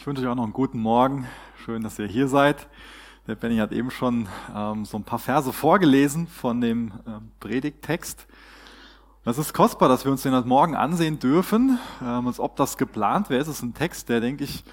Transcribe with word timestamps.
Ich 0.00 0.06
wünsche 0.06 0.22
euch 0.22 0.28
auch 0.28 0.34
noch 0.34 0.44
einen 0.44 0.54
guten 0.54 0.80
Morgen. 0.80 1.26
Schön, 1.62 1.82
dass 1.82 1.98
ihr 1.98 2.06
hier 2.06 2.26
seid. 2.26 2.68
Der 3.26 3.34
Benny 3.34 3.58
hat 3.58 3.70
eben 3.70 3.90
schon 3.90 4.28
ähm, 4.56 4.86
so 4.86 4.96
ein 4.96 5.04
paar 5.04 5.18
Verse 5.18 5.52
vorgelesen 5.52 6.26
von 6.26 6.62
dem 6.62 6.92
ähm, 7.06 7.32
Predigttext. 7.38 8.26
Das 9.24 9.36
ist 9.36 9.52
kostbar, 9.52 9.90
dass 9.90 10.06
wir 10.06 10.10
uns 10.10 10.22
den 10.22 10.34
heute 10.34 10.48
Morgen 10.48 10.74
ansehen 10.74 11.18
dürfen, 11.18 11.78
ähm, 12.02 12.26
als 12.26 12.40
ob 12.40 12.56
das 12.56 12.78
geplant 12.78 13.28
wäre. 13.28 13.42
Es 13.42 13.48
ist 13.48 13.60
ein 13.60 13.74
Text, 13.74 14.08
der, 14.08 14.22
denke 14.22 14.44
ich, 14.44 14.64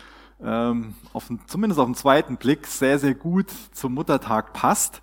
ähm, 0.42 0.96
auf 1.12 1.28
den, 1.28 1.42
zumindest 1.46 1.82
auf 1.82 1.88
den 1.88 1.96
zweiten 1.96 2.38
Blick 2.38 2.66
sehr, 2.66 2.98
sehr 2.98 3.14
gut 3.14 3.52
zum 3.74 3.96
Muttertag 3.96 4.54
passt. 4.54 5.02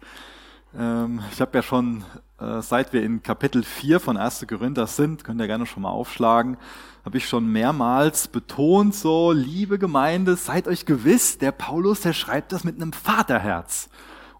Ähm, 0.74 1.20
ich 1.32 1.42
habe 1.42 1.58
ja 1.58 1.62
schon, 1.62 2.02
äh, 2.40 2.62
seit 2.62 2.94
wir 2.94 3.02
in 3.02 3.22
Kapitel 3.22 3.62
4 3.62 4.00
von 4.00 4.16
1. 4.16 4.46
Korinther 4.48 4.86
sind, 4.86 5.22
könnt 5.22 5.38
ihr 5.38 5.48
gerne 5.48 5.66
schon 5.66 5.82
mal 5.82 5.90
aufschlagen, 5.90 6.56
habe 7.04 7.18
ich 7.18 7.28
schon 7.28 7.46
mehrmals 7.46 8.28
betont, 8.28 8.94
so, 8.94 9.32
liebe 9.32 9.78
Gemeinde, 9.78 10.36
seid 10.36 10.66
euch 10.66 10.86
gewiss, 10.86 11.36
der 11.36 11.52
Paulus, 11.52 12.00
der 12.00 12.14
schreibt 12.14 12.52
das 12.52 12.64
mit 12.64 12.76
einem 12.76 12.94
Vaterherz. 12.94 13.90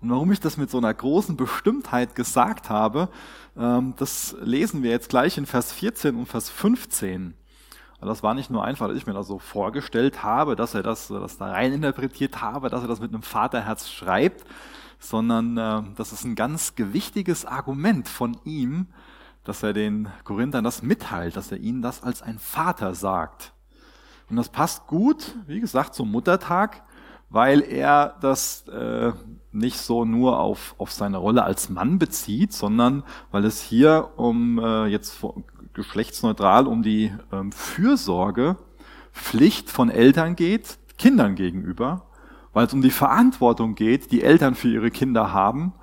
Und 0.00 0.10
warum 0.10 0.32
ich 0.32 0.40
das 0.40 0.56
mit 0.56 0.70
so 0.70 0.78
einer 0.78 0.92
großen 0.92 1.36
Bestimmtheit 1.36 2.14
gesagt 2.14 2.70
habe, 2.70 3.10
ähm, 3.56 3.94
das 3.98 4.34
lesen 4.40 4.82
wir 4.82 4.90
jetzt 4.90 5.10
gleich 5.10 5.36
in 5.36 5.44
Vers 5.44 5.72
14 5.72 6.16
und 6.16 6.26
Vers 6.26 6.48
15. 6.48 7.34
Das 8.00 8.22
war 8.22 8.34
nicht 8.34 8.50
nur 8.50 8.64
einfach, 8.64 8.88
dass 8.88 8.96
ich 8.98 9.06
mir 9.06 9.14
das 9.14 9.26
so 9.26 9.38
vorgestellt 9.38 10.22
habe, 10.22 10.56
dass 10.56 10.74
er 10.74 10.82
das, 10.82 11.08
das 11.08 11.38
da 11.38 11.52
rein 11.52 11.72
interpretiert 11.72 12.42
habe, 12.42 12.68
dass 12.68 12.82
er 12.82 12.88
das 12.88 13.00
mit 13.00 13.12
einem 13.12 13.22
Vaterherz 13.22 13.90
schreibt, 13.90 14.44
sondern 14.98 15.56
äh, 15.56 15.82
das 15.96 16.12
ist 16.12 16.24
ein 16.24 16.34
ganz 16.34 16.74
gewichtiges 16.74 17.44
Argument 17.44 18.08
von 18.08 18.36
ihm, 18.44 18.86
dass 19.44 19.62
er 19.62 19.72
den 19.72 20.08
Korinthern 20.24 20.64
das 20.64 20.82
mitteilt, 20.82 21.36
dass 21.36 21.52
er 21.52 21.58
ihnen 21.58 21.82
das 21.82 22.02
als 22.02 22.22
ein 22.22 22.38
Vater 22.38 22.94
sagt. 22.94 23.52
Und 24.28 24.36
das 24.36 24.48
passt 24.48 24.86
gut, 24.86 25.36
wie 25.46 25.60
gesagt, 25.60 25.94
zum 25.94 26.10
Muttertag, 26.10 26.82
weil 27.28 27.60
er 27.60 28.16
das 28.20 28.66
äh, 28.68 29.12
nicht 29.52 29.78
so 29.78 30.04
nur 30.04 30.40
auf, 30.40 30.74
auf 30.78 30.92
seine 30.92 31.18
Rolle 31.18 31.44
als 31.44 31.68
Mann 31.68 31.98
bezieht, 31.98 32.52
sondern 32.52 33.02
weil 33.30 33.44
es 33.44 33.60
hier 33.60 34.10
um 34.16 34.58
äh, 34.58 34.86
jetzt 34.86 35.18
geschlechtsneutral 35.74 36.66
um 36.66 36.82
die 36.82 37.12
ähm, 37.32 37.52
Fürsorge, 37.52 38.56
Pflicht 39.12 39.70
von 39.70 39.90
Eltern 39.90 40.36
geht, 40.36 40.78
Kindern 40.96 41.34
gegenüber, 41.34 42.06
weil 42.52 42.66
es 42.66 42.72
um 42.72 42.82
die 42.82 42.90
Verantwortung 42.90 43.74
geht, 43.74 44.10
die 44.12 44.22
Eltern 44.22 44.54
für 44.54 44.68
ihre 44.68 44.90
Kinder 44.90 45.32
haben 45.32 45.74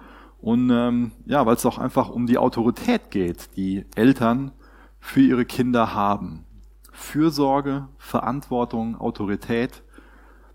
und 0.42 0.70
ähm, 0.72 1.12
ja, 1.26 1.46
weil 1.46 1.56
es 1.56 1.66
auch 1.66 1.78
einfach 1.78 2.10
um 2.10 2.26
die 2.26 2.38
Autorität 2.38 3.12
geht, 3.12 3.56
die 3.56 3.86
Eltern 3.96 4.52
für 5.00 5.22
ihre 5.22 5.46
Kinder 5.46 5.94
haben. 5.94 6.46
Fürsorge, 6.92 7.88
Verantwortung, 7.98 9.00
Autorität, 9.00 9.84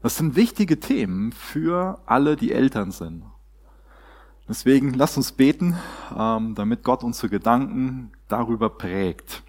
das 0.02 0.16
sind 0.16 0.36
wichtige 0.36 0.78
Themen 0.78 1.32
für 1.32 2.00
alle, 2.06 2.36
die 2.36 2.52
Eltern 2.52 2.90
sind. 2.90 3.24
Deswegen 4.48 4.94
lasst 4.94 5.16
uns 5.16 5.32
beten, 5.32 5.76
ähm, 6.16 6.54
damit 6.54 6.84
Gott 6.84 7.02
unsere 7.02 7.28
Gedanken 7.28 8.12
darüber 8.28 8.70
prägt. 8.70 9.42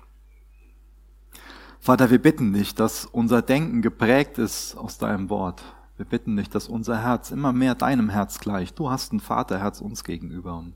Vater, 1.79 2.09
wir 2.09 2.21
bitten 2.21 2.53
dich, 2.53 2.73
dass 2.73 3.05
unser 3.05 3.41
Denken 3.41 3.81
geprägt 3.81 4.39
ist 4.39 4.75
aus 4.75 4.97
deinem 4.97 5.29
Wort. 5.29 5.63
Wir 5.97 6.05
bitten 6.05 6.37
dich, 6.37 6.49
dass 6.49 6.67
unser 6.67 7.01
Herz 7.01 7.31
immer 7.31 7.51
mehr 7.51 7.73
deinem 7.73 8.09
Herz 8.09 8.39
gleicht. 8.39 8.77
Du 8.77 8.91
hast 8.91 9.13
ein 9.13 9.19
Vaterherz 9.19 9.81
uns 9.81 10.03
gegenüber. 10.03 10.55
Und 10.55 10.75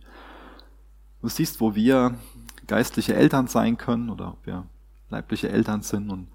du 1.21 1.27
siehst, 1.27 1.61
wo 1.61 1.75
wir 1.75 2.15
geistliche 2.65 3.13
Eltern 3.13 3.47
sein 3.47 3.77
können 3.77 4.09
oder 4.09 4.29
ob 4.29 4.45
wir 4.47 4.65
leibliche 5.09 5.49
Eltern 5.49 5.83
sind. 5.83 6.09
Und 6.09 6.27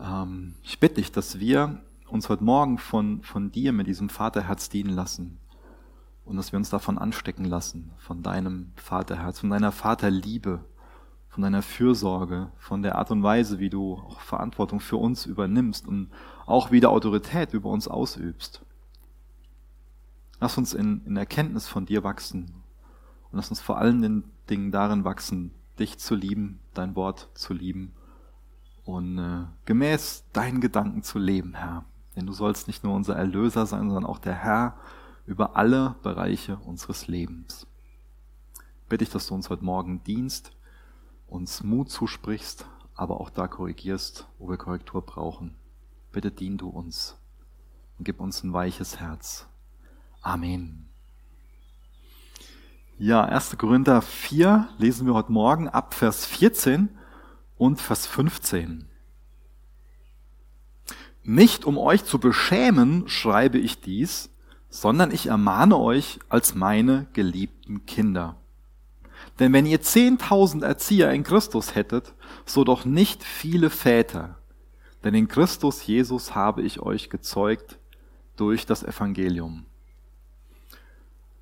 ähm, 0.00 0.56
ich 0.64 0.80
bitte 0.80 0.96
dich, 0.96 1.12
dass 1.12 1.38
wir 1.38 1.80
uns 2.08 2.28
heute 2.28 2.42
Morgen 2.42 2.78
von, 2.78 3.22
von 3.22 3.52
dir 3.52 3.72
mit 3.72 3.86
diesem 3.86 4.08
Vaterherz 4.08 4.68
dienen 4.68 4.90
lassen. 4.90 5.38
Und 6.24 6.36
dass 6.36 6.52
wir 6.52 6.56
uns 6.56 6.70
davon 6.70 6.98
anstecken 6.98 7.44
lassen, 7.44 7.92
von 7.98 8.22
deinem 8.24 8.72
Vaterherz, 8.74 9.38
von 9.38 9.50
deiner 9.50 9.70
Vaterliebe, 9.70 10.64
von 11.28 11.42
deiner 11.42 11.62
Fürsorge, 11.62 12.50
von 12.58 12.82
der 12.82 12.96
Art 12.96 13.10
und 13.10 13.22
Weise, 13.22 13.58
wie 13.58 13.70
du 13.70 13.94
auch 13.94 14.20
Verantwortung 14.20 14.80
für 14.80 14.98
uns 14.98 15.24
übernimmst 15.24 15.86
und 15.86 16.10
auch 16.52 16.70
wieder 16.70 16.90
Autorität 16.90 17.54
über 17.54 17.70
uns 17.70 17.88
ausübst. 17.88 18.62
Lass 20.40 20.58
uns 20.58 20.74
in, 20.74 21.04
in 21.06 21.16
Erkenntnis 21.16 21.66
von 21.66 21.86
dir 21.86 22.04
wachsen 22.04 22.62
und 23.30 23.36
lass 23.36 23.50
uns 23.50 23.60
vor 23.60 23.78
allen 23.78 24.24
Dingen 24.46 24.70
darin 24.70 25.04
wachsen, 25.04 25.52
dich 25.78 25.98
zu 25.98 26.14
lieben, 26.14 26.60
dein 26.74 26.94
Wort 26.94 27.28
zu 27.34 27.54
lieben 27.54 27.92
und 28.84 29.18
äh, 29.18 29.44
gemäß 29.64 30.24
deinen 30.32 30.60
Gedanken 30.60 31.02
zu 31.02 31.18
leben, 31.18 31.54
Herr. 31.54 31.84
Denn 32.16 32.26
du 32.26 32.32
sollst 32.32 32.66
nicht 32.66 32.84
nur 32.84 32.94
unser 32.94 33.16
Erlöser 33.16 33.64
sein, 33.66 33.88
sondern 33.88 34.04
auch 34.04 34.18
der 34.18 34.34
Herr 34.34 34.76
über 35.24 35.56
alle 35.56 35.94
Bereiche 36.02 36.56
unseres 36.56 37.06
Lebens. 37.06 37.66
Bitte 38.88 39.04
ich, 39.04 39.10
dass 39.10 39.26
du 39.28 39.34
uns 39.34 39.48
heute 39.48 39.64
Morgen 39.64 40.04
dienst 40.04 40.52
uns 41.32 41.62
Mut 41.62 41.90
zusprichst, 41.90 42.66
aber 42.94 43.20
auch 43.20 43.30
da 43.30 43.48
korrigierst, 43.48 44.28
wo 44.38 44.50
wir 44.50 44.58
Korrektur 44.58 45.00
brauchen. 45.00 45.54
Bitte 46.12 46.30
dien 46.30 46.58
du 46.58 46.68
uns 46.68 47.16
und 47.98 48.04
gib 48.04 48.20
uns 48.20 48.44
ein 48.44 48.52
weiches 48.52 49.00
Herz. 49.00 49.46
Amen. 50.20 50.90
Ja, 52.98 53.24
1. 53.24 53.56
Korinther 53.56 54.02
4 54.02 54.68
lesen 54.76 55.06
wir 55.06 55.14
heute 55.14 55.32
Morgen 55.32 55.68
ab 55.68 55.94
Vers 55.94 56.26
14 56.26 56.90
und 57.56 57.80
Vers 57.80 58.06
15. 58.06 58.84
Nicht 61.24 61.64
um 61.64 61.78
euch 61.78 62.04
zu 62.04 62.18
beschämen, 62.18 63.08
schreibe 63.08 63.58
ich 63.58 63.80
dies, 63.80 64.28
sondern 64.68 65.12
ich 65.12 65.26
ermahne 65.26 65.78
euch 65.78 66.18
als 66.28 66.54
meine 66.54 67.06
geliebten 67.14 67.86
Kinder. 67.86 68.36
Denn 69.38 69.52
wenn 69.54 69.64
ihr 69.64 69.80
zehntausend 69.80 70.62
Erzieher 70.62 71.10
in 71.12 71.22
Christus 71.22 71.74
hättet, 71.74 72.12
so 72.44 72.64
doch 72.64 72.84
nicht 72.84 73.24
viele 73.24 73.70
Väter. 73.70 74.41
Denn 75.04 75.14
in 75.14 75.28
Christus 75.28 75.86
Jesus 75.86 76.34
habe 76.34 76.62
ich 76.62 76.80
euch 76.80 77.10
gezeugt 77.10 77.78
durch 78.36 78.66
das 78.66 78.82
Evangelium. 78.82 79.66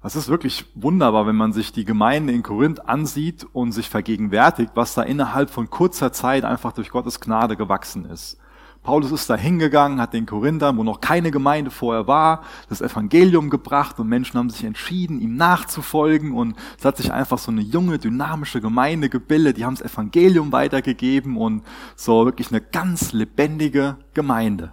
Das 0.02 0.16
ist 0.16 0.28
wirklich 0.28 0.64
wunderbar, 0.74 1.26
wenn 1.26 1.36
man 1.36 1.52
sich 1.52 1.72
die 1.72 1.84
Gemeinde 1.84 2.32
in 2.32 2.42
Korinth 2.42 2.88
ansieht 2.88 3.46
und 3.52 3.72
sich 3.72 3.90
vergegenwärtigt, 3.90 4.72
was 4.74 4.94
da 4.94 5.02
innerhalb 5.02 5.50
von 5.50 5.68
kurzer 5.68 6.10
Zeit 6.10 6.44
einfach 6.44 6.72
durch 6.72 6.90
Gottes 6.90 7.20
Gnade 7.20 7.54
gewachsen 7.56 8.06
ist. 8.06 8.39
Paulus 8.82 9.12
ist 9.12 9.28
da 9.28 9.36
hingegangen, 9.36 10.00
hat 10.00 10.14
den 10.14 10.24
Korinthern, 10.24 10.78
wo 10.78 10.84
noch 10.84 11.00
keine 11.02 11.30
Gemeinde 11.30 11.70
vorher 11.70 12.06
war, 12.06 12.44
das 12.70 12.80
Evangelium 12.80 13.50
gebracht 13.50 14.00
und 14.00 14.08
Menschen 14.08 14.38
haben 14.38 14.48
sich 14.48 14.64
entschieden, 14.64 15.20
ihm 15.20 15.36
nachzufolgen 15.36 16.32
und 16.32 16.56
es 16.78 16.84
hat 16.84 16.96
sich 16.96 17.12
einfach 17.12 17.38
so 17.38 17.50
eine 17.50 17.60
junge, 17.60 17.98
dynamische 17.98 18.62
Gemeinde 18.62 19.10
gebildet, 19.10 19.58
die 19.58 19.66
haben 19.66 19.76
das 19.76 19.92
Evangelium 19.92 20.50
weitergegeben 20.52 21.36
und 21.36 21.62
so 21.94 22.24
wirklich 22.24 22.50
eine 22.50 22.62
ganz 22.62 23.12
lebendige 23.12 23.98
Gemeinde. 24.14 24.72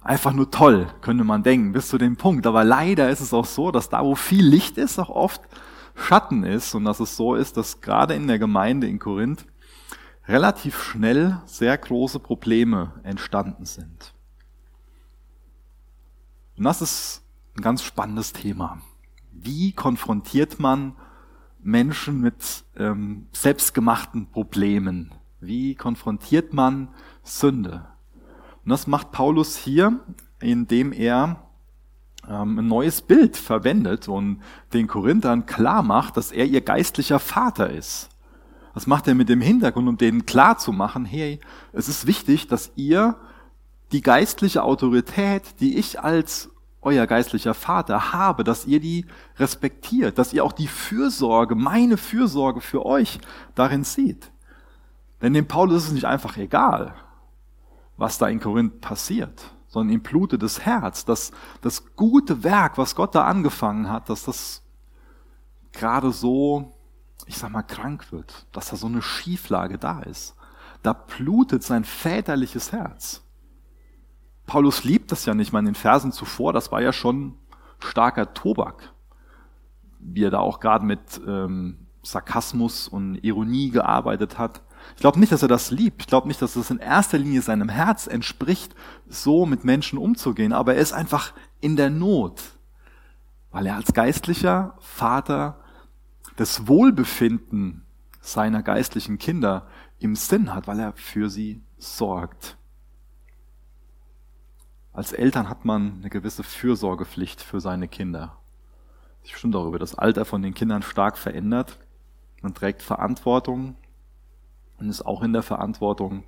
Einfach 0.00 0.32
nur 0.32 0.50
toll, 0.50 0.86
könnte 1.00 1.24
man 1.24 1.42
denken, 1.42 1.72
bis 1.72 1.88
zu 1.88 1.98
dem 1.98 2.16
Punkt. 2.16 2.46
Aber 2.46 2.64
leider 2.64 3.10
ist 3.10 3.20
es 3.20 3.34
auch 3.34 3.44
so, 3.44 3.72
dass 3.72 3.88
da, 3.88 4.04
wo 4.04 4.14
viel 4.14 4.46
Licht 4.46 4.78
ist, 4.78 4.98
auch 4.98 5.10
oft 5.10 5.42
Schatten 5.96 6.44
ist 6.44 6.74
und 6.74 6.84
dass 6.84 7.00
es 7.00 7.16
so 7.16 7.34
ist, 7.34 7.56
dass 7.56 7.80
gerade 7.80 8.14
in 8.14 8.28
der 8.28 8.38
Gemeinde 8.38 8.86
in 8.86 9.00
Korinth 9.00 9.44
relativ 10.28 10.82
schnell 10.82 11.40
sehr 11.46 11.76
große 11.76 12.20
Probleme 12.20 12.92
entstanden 13.02 13.64
sind. 13.64 14.14
Und 16.56 16.64
das 16.64 16.82
ist 16.82 17.22
ein 17.56 17.62
ganz 17.62 17.82
spannendes 17.82 18.32
Thema. 18.32 18.80
Wie 19.32 19.72
konfrontiert 19.72 20.60
man 20.60 20.94
Menschen 21.60 22.20
mit 22.20 22.64
ähm, 22.76 23.26
selbstgemachten 23.32 24.26
Problemen? 24.30 25.14
Wie 25.40 25.74
konfrontiert 25.74 26.52
man 26.52 26.88
Sünde? 27.22 27.86
Und 28.64 28.70
das 28.70 28.86
macht 28.86 29.12
Paulus 29.12 29.56
hier, 29.56 30.00
indem 30.40 30.92
er 30.92 31.42
ähm, 32.28 32.58
ein 32.58 32.66
neues 32.66 33.00
Bild 33.00 33.36
verwendet 33.36 34.08
und 34.08 34.42
den 34.72 34.88
Korinthern 34.88 35.46
klar 35.46 35.82
macht, 35.82 36.16
dass 36.16 36.32
er 36.32 36.44
ihr 36.44 36.60
geistlicher 36.60 37.18
Vater 37.18 37.70
ist. 37.70 38.10
Das 38.74 38.86
macht 38.86 39.08
er 39.08 39.14
mit 39.14 39.28
dem 39.28 39.40
Hintergrund, 39.40 39.88
um 39.88 39.98
denen 39.98 40.26
klar 40.26 40.58
zu 40.58 40.72
machen, 40.72 41.04
hey, 41.04 41.40
es 41.72 41.88
ist 41.88 42.06
wichtig, 42.06 42.48
dass 42.48 42.72
ihr 42.76 43.16
die 43.92 44.02
geistliche 44.02 44.62
Autorität, 44.62 45.60
die 45.60 45.78
ich 45.78 46.00
als 46.00 46.50
euer 46.80 47.06
geistlicher 47.06 47.54
Vater 47.54 48.12
habe, 48.12 48.44
dass 48.44 48.66
ihr 48.66 48.80
die 48.80 49.06
respektiert, 49.38 50.18
dass 50.18 50.32
ihr 50.32 50.44
auch 50.44 50.52
die 50.52 50.68
Fürsorge, 50.68 51.54
meine 51.54 51.96
Fürsorge 51.96 52.60
für 52.60 52.86
euch 52.86 53.18
darin 53.54 53.84
seht. 53.84 54.30
Denn 55.20 55.32
dem 55.32 55.48
Paulus 55.48 55.82
ist 55.82 55.88
es 55.88 55.94
nicht 55.94 56.04
einfach 56.04 56.36
egal, 56.36 56.94
was 57.96 58.18
da 58.18 58.28
in 58.28 58.38
Korinth 58.38 58.80
passiert, 58.80 59.52
sondern 59.66 59.94
ihm 59.94 60.02
blutet 60.02 60.42
das 60.42 60.60
Herz, 60.60 61.04
dass 61.04 61.32
das 61.60 61.96
gute 61.96 62.44
Werk, 62.44 62.78
was 62.78 62.94
Gott 62.94 63.14
da 63.14 63.24
angefangen 63.24 63.90
hat, 63.90 64.08
dass 64.08 64.24
das 64.24 64.62
gerade 65.72 66.12
so 66.12 66.77
ich 67.26 67.36
sag 67.36 67.50
mal, 67.50 67.62
krank 67.62 68.12
wird, 68.12 68.46
dass 68.52 68.70
da 68.70 68.76
so 68.76 68.86
eine 68.86 69.02
Schieflage 69.02 69.78
da 69.78 70.00
ist. 70.00 70.34
Da 70.82 70.92
blutet 70.92 71.62
sein 71.62 71.84
väterliches 71.84 72.72
Herz. 72.72 73.22
Paulus 74.46 74.84
liebt 74.84 75.12
das 75.12 75.26
ja 75.26 75.34
nicht 75.34 75.52
mal 75.52 75.58
in 75.58 75.66
den 75.66 75.74
Versen 75.74 76.12
zuvor, 76.12 76.52
das 76.52 76.72
war 76.72 76.80
ja 76.80 76.92
schon 76.92 77.36
starker 77.80 78.32
Tobak, 78.32 78.94
wie 79.98 80.24
er 80.24 80.30
da 80.30 80.38
auch 80.38 80.60
gerade 80.60 80.84
mit 80.84 81.20
ähm, 81.26 81.86
Sarkasmus 82.02 82.88
und 82.88 83.16
Ironie 83.16 83.70
gearbeitet 83.70 84.38
hat. 84.38 84.62
Ich 84.94 85.00
glaube 85.00 85.20
nicht, 85.20 85.32
dass 85.32 85.42
er 85.42 85.48
das 85.48 85.70
liebt. 85.70 86.02
Ich 86.02 86.06
glaube 86.06 86.28
nicht, 86.28 86.40
dass 86.40 86.56
es 86.56 86.70
in 86.70 86.78
erster 86.78 87.18
Linie 87.18 87.42
seinem 87.42 87.68
Herz 87.68 88.06
entspricht, 88.06 88.74
so 89.06 89.44
mit 89.44 89.64
Menschen 89.64 89.98
umzugehen. 89.98 90.52
Aber 90.52 90.74
er 90.74 90.80
ist 90.80 90.92
einfach 90.92 91.34
in 91.60 91.76
der 91.76 91.90
Not, 91.90 92.42
weil 93.50 93.66
er 93.66 93.76
als 93.76 93.92
geistlicher 93.92 94.76
Vater 94.78 95.60
das 96.38 96.68
Wohlbefinden 96.68 97.84
seiner 98.20 98.62
geistlichen 98.62 99.18
Kinder 99.18 99.66
im 99.98 100.14
Sinn 100.14 100.54
hat, 100.54 100.68
weil 100.68 100.78
er 100.78 100.92
für 100.92 101.28
sie 101.28 101.62
sorgt. 101.78 102.56
Als 104.92 105.12
Eltern 105.12 105.48
hat 105.48 105.64
man 105.64 105.98
eine 105.98 106.10
gewisse 106.10 106.44
Fürsorgepflicht 106.44 107.40
für 107.40 107.60
seine 107.60 107.88
Kinder. 107.88 108.36
Sich 109.22 109.32
bestimmt 109.32 109.56
auch 109.56 109.66
über 109.66 109.80
das 109.80 109.96
Alter 109.96 110.24
von 110.24 110.40
den 110.40 110.54
Kindern 110.54 110.82
stark 110.82 111.18
verändert. 111.18 111.76
Man 112.40 112.54
trägt 112.54 112.82
Verantwortung 112.82 113.74
und 114.78 114.88
ist 114.88 115.02
auch 115.02 115.24
in 115.24 115.32
der 115.32 115.42
Verantwortung, 115.42 116.22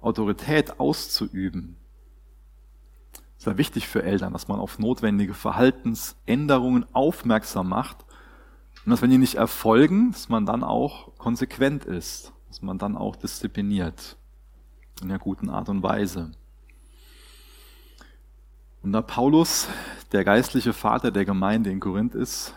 Autorität 0.00 0.78
auszuüben. 0.78 1.76
Es 3.36 3.42
ist 3.42 3.46
ja 3.46 3.58
wichtig 3.58 3.88
für 3.88 4.04
Eltern, 4.04 4.32
dass 4.32 4.46
man 4.46 4.60
auf 4.60 4.78
notwendige 4.78 5.34
Verhaltensänderungen 5.34 6.86
aufmerksam 6.94 7.68
macht 7.68 8.04
und 8.88 8.92
dass 8.92 9.02
wenn 9.02 9.10
die 9.10 9.18
nicht 9.18 9.34
erfolgen, 9.34 10.12
dass 10.12 10.30
man 10.30 10.46
dann 10.46 10.64
auch 10.64 11.14
konsequent 11.18 11.84
ist, 11.84 12.32
dass 12.48 12.62
man 12.62 12.78
dann 12.78 12.96
auch 12.96 13.16
diszipliniert 13.16 14.16
in 15.02 15.10
einer 15.10 15.18
guten 15.18 15.50
Art 15.50 15.68
und 15.68 15.82
Weise. 15.82 16.30
Und 18.82 18.94
da 18.94 19.02
Paulus 19.02 19.68
der 20.12 20.24
geistliche 20.24 20.72
Vater 20.72 21.10
der 21.10 21.26
Gemeinde 21.26 21.70
in 21.70 21.80
Korinth 21.80 22.14
ist, 22.14 22.54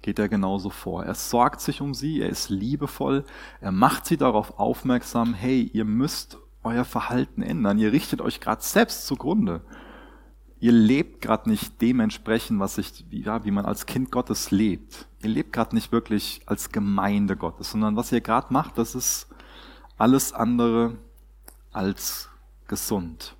geht 0.00 0.18
er 0.18 0.30
genauso 0.30 0.70
vor. 0.70 1.04
Er 1.04 1.14
sorgt 1.14 1.60
sich 1.60 1.82
um 1.82 1.92
sie, 1.92 2.22
er 2.22 2.30
ist 2.30 2.48
liebevoll, 2.48 3.26
er 3.60 3.70
macht 3.70 4.06
sie 4.06 4.16
darauf 4.16 4.58
aufmerksam, 4.58 5.34
hey, 5.34 5.70
ihr 5.74 5.84
müsst 5.84 6.38
euer 6.62 6.86
Verhalten 6.86 7.42
ändern, 7.42 7.76
ihr 7.76 7.92
richtet 7.92 8.22
euch 8.22 8.40
gerade 8.40 8.62
selbst 8.62 9.06
zugrunde. 9.06 9.60
Ihr 10.58 10.72
lebt 10.72 11.20
gerade 11.20 11.50
nicht 11.50 11.80
dementsprechend, 11.82 12.60
was 12.60 12.78
ich, 12.78 13.04
ja, 13.10 13.44
wie 13.44 13.50
man 13.50 13.66
als 13.66 13.86
Kind 13.86 14.10
Gottes 14.10 14.50
lebt. 14.50 15.06
Ihr 15.22 15.28
lebt 15.28 15.52
gerade 15.52 15.74
nicht 15.74 15.92
wirklich 15.92 16.40
als 16.46 16.72
Gemeinde 16.72 17.36
Gottes, 17.36 17.72
sondern 17.72 17.96
was 17.96 18.10
ihr 18.12 18.20
gerade 18.22 18.52
macht, 18.52 18.78
das 18.78 18.94
ist 18.94 19.28
alles 19.98 20.32
andere 20.32 20.96
als 21.72 22.30
gesund. 22.68 23.36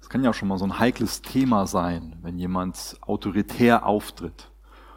Es 0.00 0.08
kann 0.08 0.22
ja 0.22 0.30
auch 0.30 0.34
schon 0.34 0.48
mal 0.48 0.58
so 0.58 0.64
ein 0.64 0.78
heikles 0.78 1.20
Thema 1.20 1.66
sein, 1.66 2.16
wenn 2.22 2.38
jemand 2.38 2.96
autoritär 3.00 3.84
auftritt. 3.84 4.50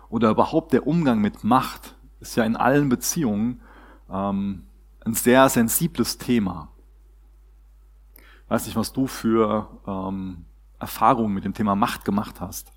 Oder 0.10 0.30
überhaupt 0.30 0.72
der 0.72 0.88
Umgang 0.88 1.20
mit 1.20 1.44
Macht 1.44 1.96
ist 2.20 2.36
ja 2.36 2.44
in 2.44 2.56
allen 2.56 2.90
Beziehungen 2.90 3.62
ähm, 4.10 4.64
ein 5.06 5.14
sehr 5.14 5.50
sensibles 5.50 6.18
Thema. 6.18 6.70
Weiß 8.50 8.66
nicht, 8.66 8.76
was 8.76 8.92
du 8.92 9.08
für 9.08 9.70
ähm, 9.88 10.46
Erfahrungen 10.80 11.34
mit 11.34 11.46
dem 11.46 11.54
Thema 11.54 11.76
Macht 11.76 12.04
gemacht 12.04 12.42
hast. 12.42 12.74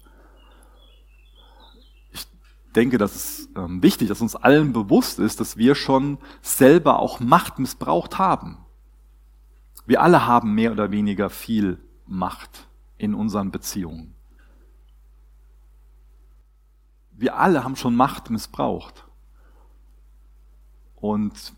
Ich 2.10 2.26
denke, 2.76 2.98
dass 2.98 3.16
es 3.16 3.48
ähm, 3.56 3.82
wichtig, 3.82 4.08
dass 4.08 4.20
uns 4.20 4.36
allen 4.36 4.74
bewusst 4.74 5.18
ist, 5.18 5.40
dass 5.40 5.56
wir 5.56 5.74
schon 5.74 6.18
selber 6.42 6.98
auch 6.98 7.20
Macht 7.20 7.58
missbraucht 7.58 8.18
haben. 8.18 8.58
Wir 9.86 10.02
alle 10.02 10.26
haben 10.26 10.54
mehr 10.54 10.72
oder 10.72 10.90
weniger 10.90 11.30
viel 11.30 11.78
macht 12.06 12.68
in 12.98 13.14
unseren 13.14 13.50
Beziehungen. 13.50 14.14
Wir 17.12 17.38
alle 17.38 17.64
haben 17.64 17.76
schon 17.76 17.96
Macht 17.96 18.30
missbraucht. 18.30 19.04
Und 20.96 21.54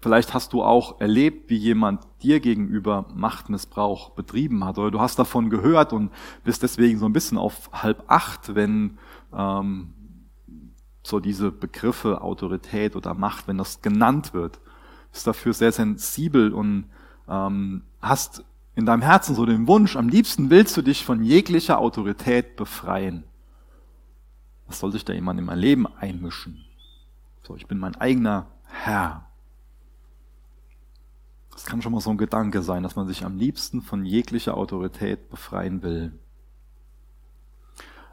vielleicht 0.00 0.34
hast 0.34 0.52
du 0.52 0.62
auch 0.62 1.00
erlebt, 1.00 1.50
wie 1.50 1.56
jemand 1.56 2.06
dir 2.22 2.40
gegenüber 2.40 3.06
Machtmissbrauch 3.14 4.10
betrieben 4.10 4.64
hat. 4.64 4.78
Oder 4.78 4.90
du 4.90 5.00
hast 5.00 5.18
davon 5.18 5.50
gehört 5.50 5.92
und 5.92 6.10
bist 6.44 6.62
deswegen 6.62 6.98
so 6.98 7.06
ein 7.06 7.12
bisschen 7.12 7.38
auf 7.38 7.70
halb 7.72 8.04
acht, 8.08 8.54
wenn 8.54 8.98
ähm, 9.36 9.94
so 11.02 11.20
diese 11.20 11.50
Begriffe 11.50 12.20
Autorität 12.22 12.96
oder 12.96 13.14
Macht, 13.14 13.48
wenn 13.48 13.58
das 13.58 13.82
genannt 13.82 14.34
wird, 14.34 14.60
ist 15.12 15.26
dafür 15.26 15.52
sehr 15.52 15.72
sensibel 15.72 16.52
und 16.52 16.84
ähm, 17.28 17.82
hast 18.00 18.44
in 18.74 18.86
deinem 18.86 19.02
Herzen 19.02 19.34
so 19.34 19.44
den 19.44 19.66
Wunsch, 19.66 19.96
am 19.96 20.08
liebsten 20.08 20.50
willst 20.50 20.76
du 20.76 20.82
dich 20.82 21.04
von 21.04 21.22
jeglicher 21.22 21.78
Autorität 21.78 22.56
befreien. 22.56 23.24
Was 24.66 24.78
soll 24.78 24.92
sich 24.92 25.04
da 25.04 25.12
jemand 25.12 25.40
in 25.40 25.46
mein 25.46 25.58
Leben 25.58 25.86
einmischen? 25.86 26.64
So, 27.42 27.56
ich 27.56 27.66
bin 27.66 27.78
mein 27.78 27.96
eigener 27.96 28.46
Herr. 28.64 29.29
Das 31.60 31.66
kann 31.66 31.82
schon 31.82 31.92
mal 31.92 32.00
so 32.00 32.08
ein 32.08 32.16
Gedanke 32.16 32.62
sein, 32.62 32.82
dass 32.82 32.96
man 32.96 33.06
sich 33.06 33.22
am 33.22 33.36
liebsten 33.36 33.82
von 33.82 34.06
jeglicher 34.06 34.56
Autorität 34.56 35.28
befreien 35.28 35.82
will. 35.82 36.18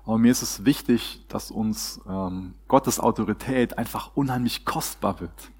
Aber 0.03 0.17
mir 0.17 0.33
ist 0.33 0.41
es 0.41 0.65
wichtig, 0.65 1.23
dass 1.29 1.49
uns 1.49 2.01
ähm, 2.09 2.55
Gottes 2.67 2.99
Autorität 2.99 3.77
einfach 3.77 4.11
unheimlich 4.17 4.65
kostbar 4.65 5.21
wird, 5.21 5.51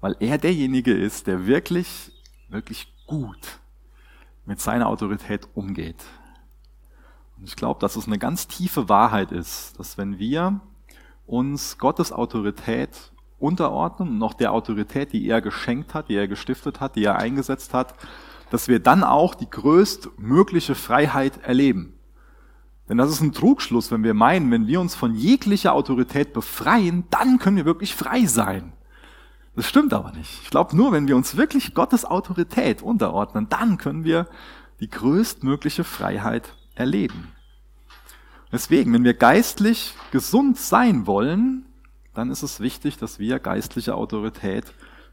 weil 0.00 0.16
er 0.20 0.38
derjenige 0.38 0.94
ist, 0.94 1.26
der 1.26 1.46
wirklich, 1.46 2.12
wirklich 2.48 2.94
gut 3.06 3.58
mit 4.46 4.58
seiner 4.58 4.86
Autorität 4.86 5.48
umgeht. 5.54 6.02
Und 7.36 7.46
ich 7.46 7.56
glaube, 7.56 7.78
dass 7.78 7.96
es 7.96 8.06
eine 8.06 8.18
ganz 8.18 8.48
tiefe 8.48 8.88
Wahrheit 8.88 9.32
ist, 9.32 9.78
dass 9.78 9.98
wenn 9.98 10.18
wir 10.18 10.62
uns 11.26 11.76
Gottes 11.76 12.10
Autorität 12.10 13.12
unterordnen 13.38 14.08
und 14.08 14.18
noch 14.18 14.34
der 14.34 14.52
Autorität, 14.52 15.12
die 15.12 15.28
er 15.28 15.40
geschenkt 15.40 15.94
hat, 15.94 16.08
die 16.08 16.16
er 16.16 16.28
gestiftet 16.28 16.80
hat, 16.80 16.96
die 16.96 17.04
er 17.04 17.16
eingesetzt 17.16 17.74
hat, 17.74 17.94
dass 18.50 18.68
wir 18.68 18.80
dann 18.80 19.04
auch 19.04 19.34
die 19.34 19.48
größtmögliche 19.48 20.74
Freiheit 20.74 21.38
erleben. 21.42 21.94
Denn 22.88 22.96
das 22.96 23.10
ist 23.10 23.20
ein 23.20 23.32
Trugschluss, 23.32 23.90
wenn 23.90 24.02
wir 24.02 24.14
meinen, 24.14 24.50
wenn 24.50 24.66
wir 24.66 24.80
uns 24.80 24.94
von 24.94 25.14
jeglicher 25.14 25.74
Autorität 25.74 26.32
befreien, 26.32 27.04
dann 27.10 27.38
können 27.38 27.56
wir 27.56 27.66
wirklich 27.66 27.94
frei 27.94 28.24
sein. 28.24 28.72
Das 29.54 29.66
stimmt 29.66 29.92
aber 29.92 30.12
nicht. 30.12 30.40
Ich 30.42 30.50
glaube, 30.50 30.74
nur 30.74 30.92
wenn 30.92 31.08
wir 31.08 31.16
uns 31.16 31.36
wirklich 31.36 31.74
Gottes 31.74 32.04
Autorität 32.04 32.80
unterordnen, 32.80 33.48
dann 33.48 33.76
können 33.76 34.04
wir 34.04 34.26
die 34.80 34.88
größtmögliche 34.88 35.84
Freiheit 35.84 36.54
erleben. 36.74 37.32
Deswegen, 38.50 38.92
wenn 38.94 39.04
wir 39.04 39.14
geistlich 39.14 39.94
gesund 40.10 40.56
sein 40.56 41.06
wollen, 41.06 41.66
dann 42.18 42.32
ist 42.32 42.42
es 42.42 42.58
wichtig, 42.58 42.98
dass 42.98 43.20
wir 43.20 43.38
geistliche 43.38 43.94
Autorität 43.94 44.64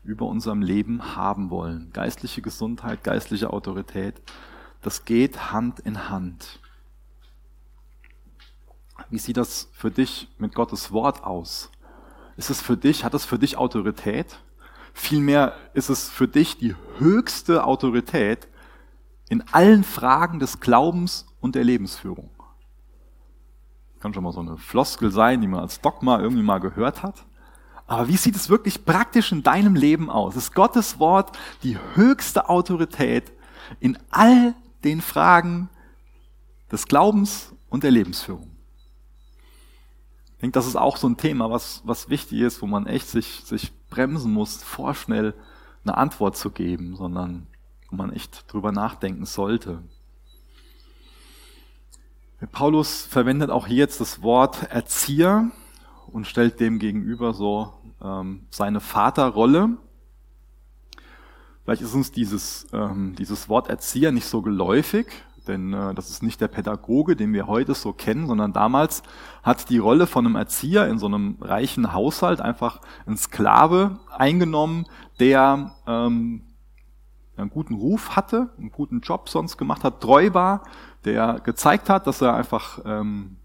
über 0.04 0.26
unserem 0.26 0.64
Leben 0.64 1.16
haben 1.16 1.52
wollen. 1.52 1.92
Geistliche 1.94 2.42
Gesundheit, 2.42 3.04
geistliche 3.04 3.54
Autorität, 3.54 4.16
das 4.82 5.06
geht 5.06 5.52
Hand 5.52 5.80
in 5.80 6.10
Hand. 6.10 6.60
Wie 9.12 9.20
sieht 9.20 9.38
das 9.38 9.70
für 9.72 9.92
dich 9.92 10.30
mit 10.40 10.56
Gottes 10.56 10.92
Wort 10.92 11.24
aus? 11.24 11.70
Ist 12.38 12.50
es 12.50 12.60
für 12.60 12.76
dich, 12.76 13.04
hat 13.04 13.14
es 13.14 13.24
für 13.24 13.38
dich 13.38 13.56
Autorität? 13.56 14.40
Vielmehr 14.96 15.54
ist 15.76 15.90
es 15.90 16.10
für 16.10 16.28
dich 16.28 16.58
die 16.58 16.76
höchste 16.98 17.66
Autorität 17.66 18.48
in 19.30 19.44
allen 19.52 19.84
Fragen 19.84 20.40
des 20.40 20.60
Glaubens 20.60 21.28
und 21.40 21.54
der 21.54 21.66
Lebensführung. 21.66 22.32
Kann 24.06 24.14
schon 24.14 24.24
mal 24.24 24.34
so 24.34 24.42
eine 24.42 24.58
Floskel 24.58 25.10
sein, 25.10 25.42
die 25.42 25.48
man 25.48 25.62
als 25.62 25.82
Dogma 25.82 26.20
irgendwie 26.20 26.44
mal 26.44 26.60
gehört 26.60 27.02
hat. 27.02 27.26
Aber 27.88 28.08
wie 28.08 28.18
sieht 28.18 28.36
es 28.36 28.50
wirklich 28.50 28.86
praktisch 28.86 29.32
in 29.32 29.42
deinem 29.42 29.74
Leben 29.74 30.12
aus? 30.12 30.36
Ist 30.36 30.54
Gottes 30.54 31.00
Wort 31.00 31.36
die 31.64 31.80
höchste 31.96 32.48
Autorität 32.48 33.32
in 33.80 33.98
all 34.12 34.54
den 34.84 35.02
Fragen 35.02 35.72
des 36.72 36.86
Glaubens 36.86 37.56
und 37.68 37.82
der 37.82 37.90
Lebensführung? 37.90 38.52
Ich 40.36 40.42
denke, 40.42 40.54
das 40.54 40.68
ist 40.68 40.76
auch 40.76 40.98
so 40.98 41.10
ein 41.10 41.18
Thema, 41.18 41.50
was, 41.50 41.82
was 41.84 42.08
wichtig 42.08 42.42
ist, 42.42 42.62
wo 42.62 42.68
man 42.68 42.86
echt 42.86 43.08
sich, 43.08 43.42
sich 43.44 43.72
bremsen 43.90 44.32
muss, 44.32 44.62
vorschnell 44.62 45.34
eine 45.84 45.98
Antwort 45.98 46.38
zu 46.38 46.52
geben, 46.52 46.96
sondern 46.96 47.48
wo 47.90 47.96
man 47.96 48.14
echt 48.14 48.54
drüber 48.54 48.72
nachdenken 48.72 49.26
sollte. 49.26 49.82
Paulus 52.52 53.06
verwendet 53.06 53.50
auch 53.50 53.68
hier 53.68 53.78
jetzt 53.78 54.02
das 54.02 54.22
Wort 54.22 54.64
Erzieher 54.72 55.52
und 56.08 56.28
stellt 56.28 56.60
dem 56.60 56.80
gegenüber 56.80 57.34
so 57.34 57.74
ähm, 58.02 58.48
seine 58.50 58.80
Vaterrolle. 58.80 59.78
Vielleicht 61.64 61.82
ist 61.82 61.94
uns 61.94 62.12
dieses, 62.12 62.68
ähm, 62.74 63.16
dieses 63.18 63.50
Wort 63.50 63.70
Erzieher 63.70 64.12
nicht 64.12 64.26
so 64.26 64.42
geläufig. 64.42 65.08
Denn 65.48 65.74
äh, 65.74 65.94
das 65.94 66.10
ist 66.10 66.24
nicht 66.24 66.42
der 66.42 66.48
Pädagoge, 66.48 67.16
den 67.16 67.34
wir 67.34 67.48
heute 67.48 67.74
so 67.76 67.94
kennen, 67.94 68.28
sondern 68.28 68.54
damals 68.54 69.04
hat 69.44 69.70
die 69.70 69.78
Rolle 69.78 70.08
von 70.08 70.26
einem 70.26 70.36
Erzieher 70.36 70.88
in 70.88 70.98
so 70.98 71.06
einem 71.06 71.38
reichen 71.42 71.94
Haushalt 71.94 72.42
einfach 72.42 72.82
ein 73.06 73.18
Sklave 73.18 74.00
eingenommen, 74.10 74.86
der 75.20 75.76
ähm, 75.88 76.42
einen 77.38 77.50
guten 77.50 77.76
Ruf 77.76 78.16
hatte, 78.16 78.50
einen 78.58 78.72
guten 78.72 79.02
Job 79.02 79.30
sonst 79.30 79.58
gemacht 79.58 79.84
hat, 79.84 80.02
treu 80.02 80.34
war, 80.34 80.64
der 81.06 81.40
gezeigt 81.44 81.90
hat, 81.90 82.08
dass 82.08 82.22
er 82.22 82.36
einfach, 82.36 82.80
ähm, 82.86 83.38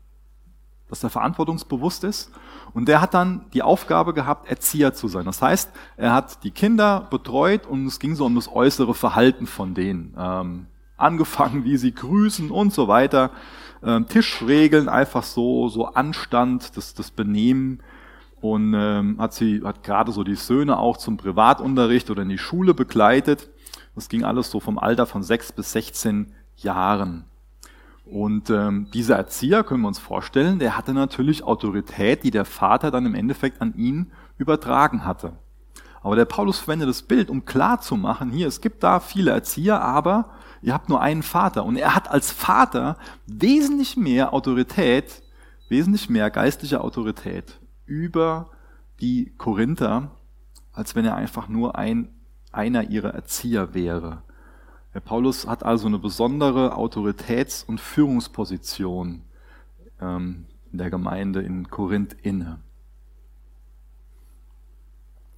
dass 0.89 1.05
er 1.05 1.11
verantwortungsbewusst 1.11 2.05
ist. 2.05 2.33
Und 2.73 2.87
der 2.87 3.01
hat 3.01 3.15
dann 3.15 3.47
die 3.53 3.63
Aufgabe 3.63 4.15
gehabt, 4.15 4.49
Erzieher 4.49 4.95
zu 4.95 5.09
sein. 5.09 5.25
Das 5.25 5.43
heißt, 5.43 5.71
er 5.97 6.13
hat 6.13 6.45
die 6.45 6.51
Kinder 6.51 7.07
betreut 7.11 7.67
und 7.67 7.87
es 7.87 7.99
ging 7.99 8.15
so 8.15 8.25
um 8.25 8.35
das 8.35 8.51
äußere 8.53 8.95
Verhalten 8.95 9.47
von 9.47 9.75
denen. 9.75 10.15
Ähm, 10.17 10.67
angefangen, 10.97 11.65
wie 11.65 11.77
sie 11.77 11.93
grüßen 11.93 12.51
und 12.51 12.73
so 12.73 12.89
weiter. 12.89 13.31
Ähm, 13.83 14.07
Tischregeln, 14.07 14.89
einfach 14.89 15.23
so, 15.23 15.69
so 15.69 15.87
Anstand, 15.87 16.77
das, 16.77 16.95
das 16.95 17.11
Benehmen. 17.11 17.83
Und 18.41 18.75
ähm, 18.75 19.17
hat 19.19 19.35
sie, 19.35 19.63
hat 19.65 19.83
gerade 19.83 20.13
so 20.13 20.25
die 20.25 20.35
Söhne 20.35 20.79
auch 20.79 20.97
zum 20.97 21.17
Privatunterricht 21.17 22.11
oder 22.11 22.23
in 22.23 22.29
die 22.29 22.39
Schule 22.39 22.73
begleitet. 22.73 23.51
Das 23.95 24.09
ging 24.09 24.25
alles 24.25 24.51
so 24.51 24.61
vom 24.61 24.79
Alter 24.79 25.07
von 25.07 25.23
sechs 25.23 25.53
bis 25.53 25.73
16 25.73 26.33
Jahren. 26.57 27.25
Und 28.11 28.51
ähm, 28.51 28.89
dieser 28.93 29.17
Erzieher, 29.17 29.63
können 29.63 29.83
wir 29.83 29.89
uns 29.89 30.01
vorstellen, 30.01 30.59
der 30.59 30.77
hatte 30.77 30.93
natürlich 30.93 31.45
Autorität, 31.45 32.25
die 32.25 32.33
der 32.33 32.45
Vater 32.45 32.91
dann 32.91 33.07
im 33.07 33.15
Endeffekt 33.15 33.61
an 33.61 33.75
ihn 33.77 34.11
übertragen 34.37 35.05
hatte. 35.05 35.35
Aber 36.03 36.17
der 36.17 36.25
Paulus 36.25 36.59
verwendet 36.59 36.89
das 36.89 37.03
Bild, 37.03 37.31
um 37.31 37.45
klar 37.45 37.81
zu 37.81 37.97
machen, 37.97 38.31
hier, 38.31 38.49
es 38.49 38.61
gibt 38.61 38.83
da 38.83 39.01
viele 39.01 39.31
Erzieher, 39.31 39.81
aber 39.81 40.31
ihr 40.61 40.73
habt 40.73 40.89
nur 40.89 41.01
einen 41.01 41.23
Vater. 41.23 41.65
Und 41.65 41.77
er 41.77 41.95
hat 41.95 42.11
als 42.11 42.33
Vater 42.33 42.97
wesentlich 43.27 43.97
mehr 43.97 44.33
Autorität, 44.33 45.23
wesentlich 45.69 46.09
mehr 46.11 46.31
geistliche 46.31 46.81
Autorität 46.81 47.61
über 47.87 48.51
die 49.01 49.35
Korinther, 49.37 50.11
als 50.73 50.97
wenn 50.97 51.05
er 51.05 51.17
einfach 51.17 51.49
nur 51.49 51.77
ein, 51.77 52.09
einer 52.51 52.91
ihrer 52.91 53.15
Erzieher 53.15 53.73
wäre. 53.75 54.23
Paulus 54.99 55.47
hat 55.47 55.63
also 55.63 55.87
eine 55.87 56.01
besondere 56.01 56.77
Autoritäts- 56.77 57.65
und 57.65 57.81
Führungsposition 57.81 59.23
ähm, 60.01 60.47
in 60.73 60.79
der 60.79 60.91
Gemeinde 60.91 61.43
in 61.43 61.69
Korinth 61.71 62.17
inne. 62.23 62.59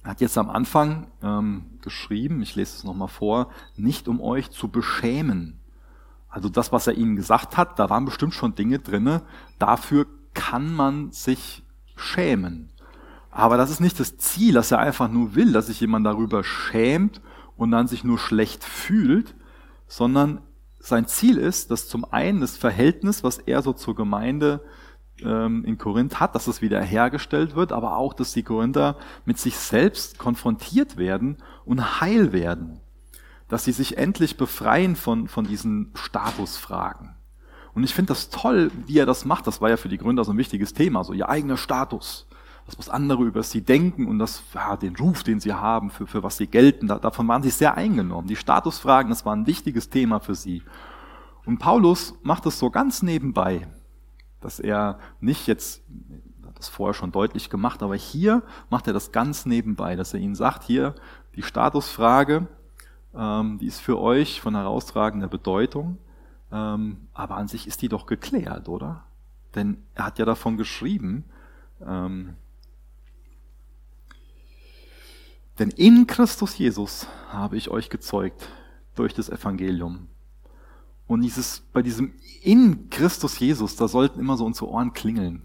Er 0.03 0.11
hat 0.11 0.21
jetzt 0.21 0.37
am 0.37 0.49
Anfang 0.49 1.07
ähm, 1.21 1.65
geschrieben, 1.81 2.41
ich 2.41 2.55
lese 2.55 2.77
es 2.77 2.83
nochmal 2.83 3.07
vor, 3.07 3.49
nicht 3.77 4.07
um 4.07 4.19
euch 4.19 4.49
zu 4.49 4.69
beschämen. 4.69 5.59
Also 6.29 6.49
das, 6.49 6.71
was 6.71 6.87
er 6.87 6.95
ihnen 6.95 7.15
gesagt 7.15 7.55
hat, 7.55 7.77
da 7.77 7.91
waren 7.91 8.05
bestimmt 8.05 8.33
schon 8.33 8.55
Dinge 8.55 8.79
drinne. 8.79 9.21
Dafür 9.59 10.07
kann 10.33 10.73
man 10.73 11.11
sich 11.11 11.63
schämen. 11.95 12.69
Aber 13.29 13.55
das 13.55 13.69
ist 13.69 13.79
nicht 13.79 13.99
das 13.99 14.17
Ziel, 14.17 14.55
dass 14.55 14.71
er 14.71 14.79
einfach 14.79 15.09
nur 15.09 15.35
will, 15.35 15.53
dass 15.53 15.67
sich 15.67 15.79
jemand 15.79 16.05
darüber 16.05 16.43
schämt 16.43 17.21
und 17.55 17.71
dann 17.71 17.87
sich 17.87 18.03
nur 18.03 18.17
schlecht 18.17 18.63
fühlt, 18.63 19.35
sondern 19.87 20.41
sein 20.79 21.07
Ziel 21.07 21.37
ist, 21.37 21.71
dass 21.71 21.87
zum 21.87 22.05
einen 22.11 22.41
das 22.41 22.57
Verhältnis, 22.57 23.23
was 23.23 23.37
er 23.37 23.61
so 23.61 23.71
zur 23.73 23.95
Gemeinde 23.95 24.61
ähm, 25.21 25.63
in 25.65 25.77
Korinth 25.77 26.19
hat, 26.19 26.35
dass 26.35 26.47
es 26.47 26.61
wieder 26.61 26.81
hergestellt 26.81 27.55
wird, 27.55 27.71
aber 27.71 27.97
auch, 27.97 28.13
dass 28.13 28.33
die 28.33 28.43
Korinther 28.43 28.97
mit 29.25 29.37
sich 29.37 29.55
selbst 29.55 30.17
konfrontiert 30.17 30.97
werden 30.97 31.37
und 31.65 32.01
heil 32.01 32.33
werden. 32.33 32.81
Dass 33.47 33.63
sie 33.63 33.71
sich 33.71 33.97
endlich 33.97 34.35
befreien 34.35 34.95
von, 34.95 35.27
von 35.27 35.45
diesen 35.45 35.91
Statusfragen. 35.93 37.15
Und 37.73 37.83
ich 37.83 37.93
finde 37.93 38.09
das 38.09 38.29
toll, 38.29 38.71
wie 38.85 38.99
er 38.99 39.05
das 39.05 39.25
macht. 39.25 39.47
Das 39.47 39.61
war 39.61 39.69
ja 39.69 39.77
für 39.77 39.89
die 39.89 39.97
Gründer 39.97 40.23
so 40.23 40.31
ein 40.31 40.37
wichtiges 40.37 40.73
Thema, 40.73 41.03
so 41.03 41.13
ihr 41.13 41.29
eigener 41.29 41.57
Status 41.57 42.27
das, 42.65 42.77
was 42.77 42.89
andere 42.89 43.23
über 43.23 43.43
sie 43.43 43.61
denken 43.61 44.07
und 44.07 44.19
das, 44.19 44.43
ja, 44.53 44.77
den 44.77 44.95
Ruf, 44.95 45.23
den 45.23 45.39
sie 45.39 45.53
haben, 45.53 45.89
für, 45.89 46.07
für 46.07 46.23
was 46.23 46.37
sie 46.37 46.47
gelten, 46.47 46.87
da, 46.87 46.97
davon 46.97 47.27
waren 47.27 47.43
sie 47.43 47.49
sehr 47.49 47.75
eingenommen. 47.75 48.27
Die 48.27 48.35
Statusfragen, 48.35 49.09
das 49.09 49.25
war 49.25 49.35
ein 49.35 49.47
wichtiges 49.47 49.89
Thema 49.89 50.19
für 50.19 50.35
sie. 50.35 50.63
Und 51.45 51.59
Paulus 51.59 52.15
macht 52.23 52.45
es 52.45 52.59
so 52.59 52.69
ganz 52.69 53.03
nebenbei, 53.03 53.67
dass 54.39 54.59
er 54.59 54.99
nicht 55.19 55.47
jetzt, 55.47 55.83
hat 56.45 56.57
das 56.57 56.69
vorher 56.69 56.93
schon 56.93 57.11
deutlich 57.11 57.49
gemacht, 57.49 57.83
aber 57.83 57.95
hier 57.95 58.43
macht 58.69 58.87
er 58.87 58.93
das 58.93 59.11
ganz 59.11 59.45
nebenbei, 59.45 59.97
dass 59.97 60.13
er 60.13 60.21
ihnen 60.21 60.35
sagt, 60.35 60.63
hier, 60.63 60.95
die 61.35 61.43
Statusfrage, 61.43 62.47
ähm, 63.13 63.57
die 63.59 63.67
ist 63.67 63.81
für 63.81 63.99
euch 63.99 64.39
von 64.39 64.55
herausragender 64.55 65.27
Bedeutung, 65.27 65.97
ähm, 66.51 67.07
aber 67.13 67.35
an 67.35 67.49
sich 67.49 67.67
ist 67.67 67.81
die 67.81 67.89
doch 67.89 68.05
geklärt, 68.05 68.69
oder? 68.69 69.03
Denn 69.55 69.83
er 69.95 70.05
hat 70.05 70.19
ja 70.19 70.25
davon 70.25 70.55
geschrieben, 70.55 71.25
ähm, 71.85 72.35
denn 75.59 75.69
in 75.69 76.07
Christus 76.07 76.57
Jesus 76.57 77.07
habe 77.29 77.57
ich 77.57 77.69
euch 77.69 77.89
gezeugt 77.89 78.47
durch 78.95 79.13
das 79.13 79.29
Evangelium. 79.29 80.07
Und 81.07 81.21
dieses, 81.21 81.61
bei 81.73 81.81
diesem 81.81 82.13
in 82.41 82.89
Christus 82.89 83.39
Jesus, 83.39 83.75
da 83.75 83.87
sollten 83.87 84.19
immer 84.19 84.37
so 84.37 84.45
unsere 84.45 84.69
Ohren 84.69 84.93
klingeln. 84.93 85.43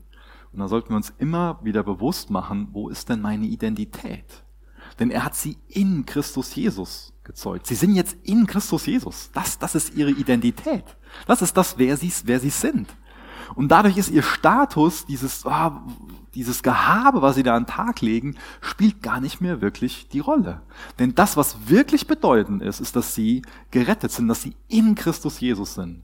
Und 0.53 0.61
da 0.61 0.69
sollten 0.69 0.91
wir 0.91 0.97
uns 0.97 1.13
immer 1.19 1.61
wieder 1.63 1.83
bewusst 1.83 2.31
machen, 2.31 2.69
wo 2.73 2.89
ist 2.89 3.09
denn 3.09 3.21
meine 3.21 3.47
Identität? 3.47 4.25
Denn 4.99 5.11
er 5.11 5.25
hat 5.25 5.35
sie 5.35 5.59
in 5.69 6.07
Christus 6.07 6.55
Jesus 6.55 7.13
gezeugt. 7.23 7.67
Sie 7.67 7.75
sind 7.75 7.95
jetzt 7.95 8.17
in 8.23 8.47
Christus 8.47 8.87
Jesus. 8.87 9.31
Das, 9.33 9.59
das 9.59 9.75
ist 9.75 9.95
ihre 9.95 10.11
Identität. 10.11 10.85
Das 11.27 11.43
ist 11.43 11.57
das, 11.57 11.77
wer 11.77 11.97
sie, 11.97 12.13
wer 12.25 12.41
sie 12.41 12.51
sind. 12.51 12.89
Und 13.55 13.69
dadurch 13.69 13.97
ist 13.97 14.11
ihr 14.11 14.23
Status, 14.23 15.07
dieses, 15.07 15.45
oh, 15.45 15.71
dieses 16.35 16.63
Gehabe, 16.63 17.23
was 17.23 17.37
sie 17.37 17.43
da 17.43 17.57
an 17.57 17.65
den 17.65 17.69
Tag 17.69 18.01
legen, 18.01 18.37
spielt 18.61 19.03
gar 19.03 19.21
nicht 19.21 19.41
mehr 19.41 19.61
wirklich 19.61 20.09
die 20.09 20.21
Rolle. 20.21 20.63
Denn 20.99 21.15
das, 21.15 21.37
was 21.37 21.69
wirklich 21.69 22.07
bedeutend 22.07 22.63
ist, 22.63 22.81
ist, 22.81 22.97
dass 22.97 23.15
sie 23.15 23.43
gerettet 23.71 24.13
sind, 24.13 24.29
dass 24.29 24.43
sie 24.43 24.55
in 24.69 24.95
Christus 24.95 25.41
Jesus 25.41 25.75
sind. 25.75 26.03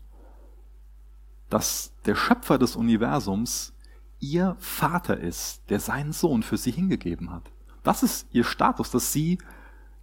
Dass 1.51 1.93
der 2.07 2.15
Schöpfer 2.15 2.59
des 2.59 2.77
Universums 2.77 3.73
ihr 4.19 4.57
Vater 4.59 5.19
ist, 5.19 5.63
der 5.69 5.81
seinen 5.81 6.13
Sohn 6.13 6.43
für 6.43 6.57
sie 6.57 6.71
hingegeben 6.71 7.31
hat. 7.31 7.51
Das 7.83 8.03
ist 8.03 8.27
ihr 8.33 8.45
Status, 8.45 8.91
dass 8.91 9.13
sie 9.13 9.39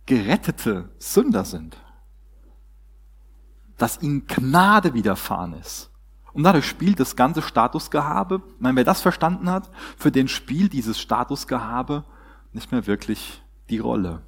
gerettete 0.05 0.89
Sünder 0.99 1.43
sind. 1.43 1.77
Dass 3.77 4.01
ihnen 4.01 4.27
Gnade 4.27 4.93
widerfahren 4.93 5.53
ist. 5.53 5.90
Und 6.33 6.43
dadurch 6.43 6.65
spielt 6.65 6.99
das 6.99 7.15
ganze 7.15 7.41
Statusgehabe, 7.41 8.41
wenn 8.59 8.75
wer 8.75 8.83
das 8.83 9.01
verstanden 9.01 9.49
hat, 9.49 9.69
für 9.97 10.11
den 10.11 10.27
spielt 10.27 10.73
dieses 10.73 10.99
Statusgehabe 10.99 12.05
nicht 12.53 12.71
mehr 12.71 12.87
wirklich 12.87 13.41
die 13.69 13.79
Rolle. 13.79 14.21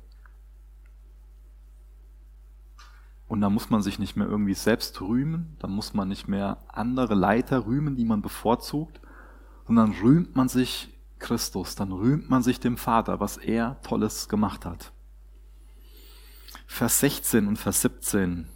Und 3.27 3.41
da 3.41 3.49
muss 3.49 3.69
man 3.69 3.81
sich 3.81 3.99
nicht 3.99 4.15
mehr 4.15 4.27
irgendwie 4.27 4.53
selbst 4.53 5.01
rühmen, 5.01 5.55
da 5.59 5.67
muss 5.67 5.93
man 5.93 6.07
nicht 6.07 6.27
mehr 6.27 6.57
andere 6.67 7.15
Leiter 7.15 7.65
rühmen, 7.65 7.95
die 7.95 8.05
man 8.05 8.21
bevorzugt, 8.21 9.01
sondern 9.65 9.93
rühmt 9.93 10.35
man 10.35 10.49
sich 10.49 10.93
Christus, 11.19 11.75
dann 11.75 11.91
rühmt 11.91 12.29
man 12.29 12.43
sich 12.43 12.59
dem 12.59 12.77
Vater, 12.77 13.19
was 13.19 13.37
er 13.37 13.81
Tolles 13.81 14.27
gemacht 14.27 14.65
hat. 14.65 14.91
Vers 16.67 16.99
16 16.99 17.47
und 17.47 17.57
Vers 17.57 17.81
17. 17.81 18.47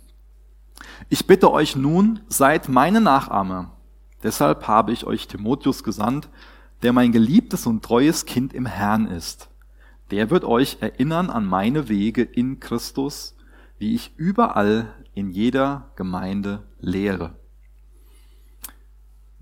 Ich 1.10 1.28
bitte 1.28 1.52
euch 1.52 1.76
nun, 1.76 2.20
seid 2.28 2.70
meine 2.70 3.02
Nachahmer. 3.02 3.72
Deshalb 4.24 4.68
habe 4.68 4.92
ich 4.92 5.06
euch 5.06 5.28
Timotheus 5.28 5.84
gesandt, 5.84 6.30
der 6.84 6.94
mein 6.94 7.12
geliebtes 7.12 7.66
und 7.66 7.84
treues 7.84 8.26
Kind 8.26 8.54
im 8.54 8.66
Herrn 8.66 9.08
ist. 9.08 9.50
Der 10.12 10.30
wird 10.30 10.44
euch 10.44 10.78
erinnern 10.80 11.30
an 11.30 11.46
meine 11.46 11.90
Wege 11.90 12.24
in 12.24 12.60
Christus, 12.60 13.36
wie 13.78 13.94
ich 13.94 14.14
überall 14.18 14.94
in 15.14 15.30
jeder 15.30 15.92
Gemeinde 15.96 16.64
lehre. 16.80 17.36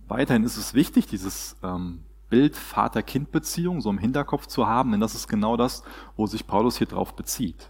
Weiterhin 0.08 0.44
ist 0.44 0.58
es 0.58 0.74
wichtig, 0.74 1.08
dieses 1.08 1.56
ähm, 1.64 2.04
Bild 2.30 2.56
Vater-Kind-Beziehung 2.56 3.82
so 3.82 3.90
im 3.90 3.98
Hinterkopf 3.98 4.48
zu 4.48 4.68
haben, 4.68 4.92
denn 4.92 5.00
das 5.00 5.16
ist 5.16 5.28
genau 5.28 5.58
das, 5.58 5.84
wo 6.16 6.28
sich 6.28 6.48
Paulus 6.48 6.78
hier 6.78 6.88
drauf 6.88 7.16
bezieht. 7.16 7.70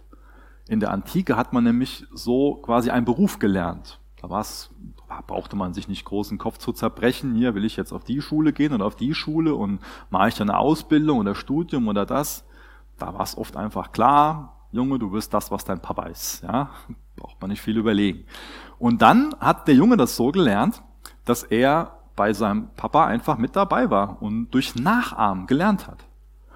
In 0.68 0.80
der 0.80 0.90
Antike 0.90 1.36
hat 1.36 1.52
man 1.52 1.64
nämlich 1.64 2.06
so 2.12 2.56
quasi 2.56 2.90
einen 2.90 3.04
Beruf 3.04 3.38
gelernt. 3.38 4.00
Da 4.20 4.30
war's, 4.30 4.70
brauchte 5.26 5.54
man 5.54 5.74
sich 5.74 5.86
nicht 5.86 6.04
großen 6.04 6.38
Kopf 6.38 6.58
zu 6.58 6.72
zerbrechen. 6.72 7.34
Hier 7.36 7.54
will 7.54 7.64
ich 7.64 7.76
jetzt 7.76 7.92
auf 7.92 8.02
die 8.02 8.20
Schule 8.20 8.52
gehen 8.52 8.72
oder 8.72 8.84
auf 8.84 8.96
die 8.96 9.14
Schule 9.14 9.54
und 9.54 9.80
mache 10.10 10.28
ich 10.28 10.34
dann 10.34 10.50
eine 10.50 10.58
Ausbildung 10.58 11.18
oder 11.18 11.34
Studium 11.34 11.86
oder 11.86 12.04
das. 12.04 12.44
Da 12.98 13.14
war 13.14 13.20
es 13.20 13.38
oft 13.38 13.56
einfach 13.56 13.92
klar, 13.92 14.56
Junge, 14.72 14.98
du 14.98 15.12
wirst 15.12 15.32
das, 15.32 15.50
was 15.50 15.64
dein 15.64 15.80
Papa 15.80 16.06
ist. 16.06 16.42
Ja, 16.42 16.70
braucht 17.16 17.40
man 17.40 17.50
nicht 17.50 17.62
viel 17.62 17.76
überlegen. 17.76 18.24
Und 18.78 19.02
dann 19.02 19.34
hat 19.38 19.68
der 19.68 19.74
Junge 19.74 19.96
das 19.96 20.16
so 20.16 20.32
gelernt, 20.32 20.82
dass 21.24 21.44
er 21.44 22.00
bei 22.16 22.32
seinem 22.32 22.70
Papa 22.74 23.06
einfach 23.06 23.38
mit 23.38 23.54
dabei 23.54 23.90
war 23.90 24.20
und 24.20 24.50
durch 24.50 24.74
Nachahmen 24.74 25.46
gelernt 25.46 25.86
hat. 25.86 26.04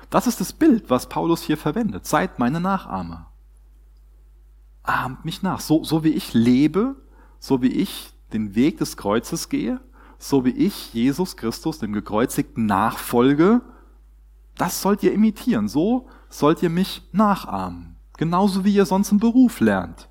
Das 0.08 0.26
ist 0.26 0.40
das 0.40 0.52
Bild, 0.52 0.90
was 0.90 1.08
Paulus 1.08 1.42
hier 1.42 1.56
verwendet. 1.56 2.06
Seid 2.06 2.38
meine 2.38 2.60
Nachahmer 2.60 3.29
ahmt 4.82 5.24
mich 5.24 5.42
nach. 5.42 5.60
So, 5.60 5.84
so 5.84 6.04
wie 6.04 6.10
ich 6.10 6.34
lebe, 6.34 6.96
so 7.38 7.62
wie 7.62 7.68
ich 7.68 8.12
den 8.32 8.54
Weg 8.54 8.78
des 8.78 8.96
Kreuzes 8.96 9.48
gehe, 9.48 9.80
so 10.18 10.44
wie 10.44 10.50
ich 10.50 10.92
Jesus 10.92 11.36
Christus, 11.36 11.78
dem 11.78 11.92
gekreuzigten, 11.92 12.66
nachfolge, 12.66 13.62
das 14.56 14.82
sollt 14.82 15.02
ihr 15.02 15.12
imitieren. 15.12 15.68
So 15.68 16.08
sollt 16.28 16.62
ihr 16.62 16.70
mich 16.70 17.02
nachahmen. 17.12 17.96
Genauso 18.18 18.64
wie 18.64 18.74
ihr 18.74 18.84
sonst 18.84 19.10
einen 19.10 19.20
Beruf 19.20 19.60
lernt. 19.60 20.08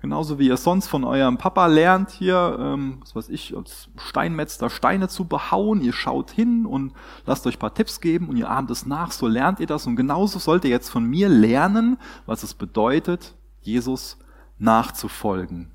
Genauso 0.00 0.38
wie 0.38 0.48
ihr 0.48 0.58
sonst 0.58 0.88
von 0.88 1.02
eurem 1.04 1.38
Papa 1.38 1.66
lernt, 1.66 2.10
hier, 2.10 2.58
ähm, 2.60 2.98
was 3.00 3.16
weiß 3.16 3.28
ich, 3.30 3.56
als 3.56 3.88
Steinmetzer 3.96 4.68
Steine 4.68 5.08
zu 5.08 5.24
behauen. 5.24 5.80
Ihr 5.80 5.94
schaut 5.94 6.30
hin 6.30 6.66
und 6.66 6.92
lasst 7.24 7.46
euch 7.46 7.58
paar 7.58 7.72
Tipps 7.72 8.02
geben 8.02 8.28
und 8.28 8.36
ihr 8.36 8.50
ahmt 8.50 8.70
es 8.70 8.84
nach, 8.84 9.12
so 9.12 9.28
lernt 9.28 9.60
ihr 9.60 9.66
das. 9.66 9.86
Und 9.86 9.96
genauso 9.96 10.38
sollt 10.38 10.64
ihr 10.64 10.70
jetzt 10.70 10.90
von 10.90 11.04
mir 11.04 11.30
lernen, 11.30 11.96
was 12.26 12.42
es 12.42 12.52
bedeutet, 12.52 13.34
Jesus 13.66 14.18
nachzufolgen. 14.58 15.72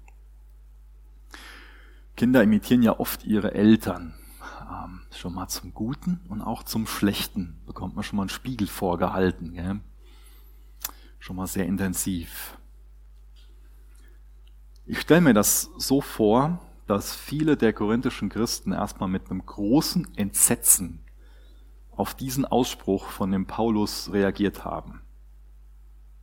Kinder 2.15 2.43
imitieren 2.43 2.81
ja 2.81 2.99
oft 2.99 3.23
ihre 3.23 3.53
Eltern. 3.53 4.13
Ähm, 4.69 5.01
schon 5.11 5.33
mal 5.33 5.47
zum 5.47 5.73
Guten 5.73 6.21
und 6.27 6.41
auch 6.41 6.63
zum 6.63 6.85
Schlechten 6.85 7.61
bekommt 7.65 7.95
man 7.95 8.03
schon 8.03 8.17
mal 8.17 8.23
einen 8.23 8.29
Spiegel 8.29 8.67
vorgehalten. 8.67 9.53
Gell? 9.53 9.79
Schon 11.19 11.35
mal 11.35 11.47
sehr 11.47 11.65
intensiv. 11.65 12.57
Ich 14.85 14.99
stelle 14.99 15.21
mir 15.21 15.33
das 15.33 15.69
so 15.77 16.01
vor, 16.01 16.59
dass 16.87 17.15
viele 17.15 17.55
der 17.55 17.71
korinthischen 17.71 18.29
Christen 18.29 18.71
erstmal 18.71 19.07
mit 19.07 19.29
einem 19.29 19.45
großen 19.45 20.17
Entsetzen 20.17 21.05
auf 21.91 22.15
diesen 22.15 22.45
Ausspruch 22.45 23.05
von 23.07 23.31
dem 23.31 23.45
Paulus 23.45 24.11
reagiert 24.11 24.65
haben. 24.65 25.01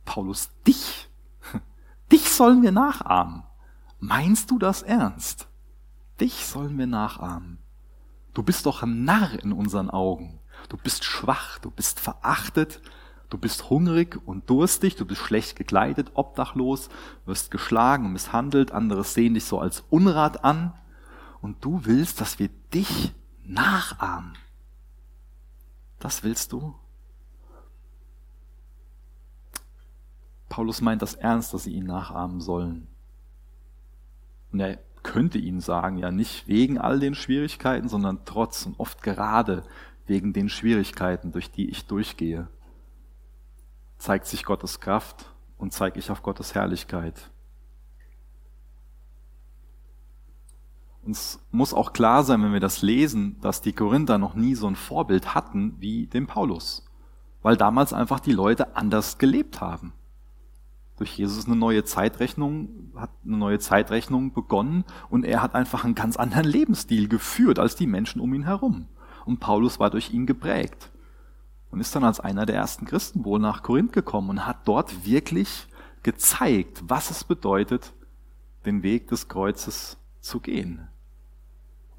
Paulus, 0.03 0.49
dich, 0.67 1.07
dich 2.11 2.31
sollen 2.31 2.61
wir 2.61 2.71
nachahmen. 2.71 3.43
Meinst 3.99 4.51
du 4.51 4.59
das 4.59 4.83
ernst? 4.83 5.47
Dich 6.19 6.45
sollen 6.45 6.77
wir 6.77 6.87
nachahmen. 6.87 7.59
Du 8.33 8.43
bist 8.43 8.65
doch 8.65 8.83
ein 8.83 9.03
Narr 9.03 9.41
in 9.43 9.51
unseren 9.51 9.89
Augen. 9.89 10.39
Du 10.69 10.77
bist 10.77 11.03
schwach, 11.03 11.59
du 11.59 11.71
bist 11.71 11.99
verachtet, 11.99 12.81
Du 13.29 13.37
bist 13.37 13.69
hungrig 13.69 14.21
und 14.25 14.49
durstig, 14.49 14.95
du 14.95 15.05
bist 15.05 15.21
schlecht 15.21 15.57
gekleidet, 15.57 16.11
obdachlos, 16.13 16.87
wirst 17.25 17.51
geschlagen 17.51 18.05
und 18.05 18.13
misshandelt, 18.13 18.71
andere 18.71 19.03
sehen 19.03 19.33
dich 19.33 19.43
so 19.43 19.59
als 19.59 19.83
Unrat 19.89 20.45
an 20.45 20.73
und 21.41 21.63
du 21.63 21.83
willst, 21.83 22.21
dass 22.21 22.39
wir 22.39 22.47
dich 22.73 23.13
nachahmen. 23.43 24.37
Das 25.99 26.23
willst 26.23 26.53
du? 26.53 26.75
Paulus 30.49 30.81
meint 30.81 31.01
das 31.01 31.15
ernst, 31.15 31.53
dass 31.53 31.63
sie 31.63 31.73
ihn 31.73 31.85
nachahmen 31.85 32.41
sollen. 32.41 32.87
Und 34.51 34.59
er 34.59 34.79
könnte 35.03 35.37
ihnen 35.37 35.61
sagen, 35.61 35.97
ja 35.97 36.11
nicht 36.11 36.47
wegen 36.47 36.77
all 36.77 36.99
den 36.99 37.15
Schwierigkeiten, 37.15 37.89
sondern 37.89 38.25
trotz 38.25 38.65
und 38.65 38.79
oft 38.79 39.03
gerade 39.03 39.63
wegen 40.05 40.33
den 40.33 40.49
Schwierigkeiten, 40.49 41.31
durch 41.31 41.51
die 41.51 41.69
ich 41.69 41.85
durchgehe 41.85 42.47
zeigt 43.97 44.27
sich 44.27 44.43
Gottes 44.45 44.79
Kraft 44.79 45.25
und 45.57 45.73
zeige 45.73 45.99
ich 45.99 46.11
auf 46.11 46.23
Gottes 46.23 46.55
Herrlichkeit. 46.55 47.31
Uns 51.03 51.39
muss 51.51 51.73
auch 51.73 51.93
klar 51.93 52.23
sein, 52.23 52.43
wenn 52.43 52.53
wir 52.53 52.59
das 52.59 52.81
lesen, 52.81 53.39
dass 53.41 53.61
die 53.61 53.73
Korinther 53.73 54.17
noch 54.17 54.35
nie 54.35 54.55
so 54.55 54.67
ein 54.67 54.75
Vorbild 54.75 55.33
hatten 55.33 55.75
wie 55.79 56.07
den 56.07 56.27
Paulus, 56.27 56.85
weil 57.41 57.55
damals 57.55 57.93
einfach 57.93 58.19
die 58.19 58.33
Leute 58.33 58.75
anders 58.75 59.17
gelebt 59.17 59.61
haben. 59.61 59.93
Durch 60.97 61.17
Jesus 61.17 61.45
eine 61.45 61.55
neue 61.55 61.83
Zeitrechnung, 61.83 62.91
hat 62.95 63.11
eine 63.23 63.37
neue 63.37 63.59
Zeitrechnung 63.59 64.33
begonnen 64.33 64.83
und 65.09 65.25
er 65.25 65.41
hat 65.41 65.53
einfach 65.53 65.83
einen 65.83 65.95
ganz 65.95 66.17
anderen 66.17 66.45
Lebensstil 66.45 67.07
geführt 67.07 67.59
als 67.59 67.75
die 67.75 67.87
Menschen 67.87 68.19
um 68.19 68.33
ihn 68.33 68.43
herum. 68.43 68.87
Und 69.25 69.39
Paulus 69.39 69.79
war 69.79 69.89
durch 69.91 70.11
ihn 70.11 70.25
geprägt 70.25 70.91
und 71.69 71.79
ist 71.79 71.95
dann 71.95 72.03
als 72.03 72.19
einer 72.19 72.45
der 72.45 72.55
ersten 72.55 72.85
Christen 72.85 73.25
wohl 73.25 73.39
nach 73.39 73.61
Korinth 73.61 73.93
gekommen 73.93 74.29
und 74.31 74.45
hat 74.47 74.67
dort 74.67 75.05
wirklich 75.05 75.67
gezeigt, 76.01 76.83
was 76.87 77.11
es 77.11 77.23
bedeutet, 77.23 77.93
den 78.65 78.83
Weg 78.83 79.07
des 79.07 79.27
Kreuzes 79.27 79.97
zu 80.19 80.39
gehen. 80.39 80.87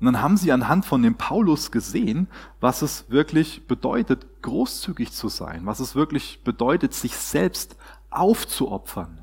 Und 0.00 0.06
dann 0.06 0.22
haben 0.22 0.36
sie 0.36 0.52
anhand 0.52 0.84
von 0.84 1.02
dem 1.02 1.16
Paulus 1.16 1.72
gesehen, 1.72 2.28
was 2.60 2.82
es 2.82 3.10
wirklich 3.10 3.66
bedeutet, 3.66 4.42
großzügig 4.42 5.12
zu 5.12 5.28
sein, 5.28 5.66
was 5.66 5.80
es 5.80 5.96
wirklich 5.96 6.44
bedeutet, 6.44 6.94
sich 6.94 7.16
selbst 7.16 7.76
aufzuopfern. 8.10 9.22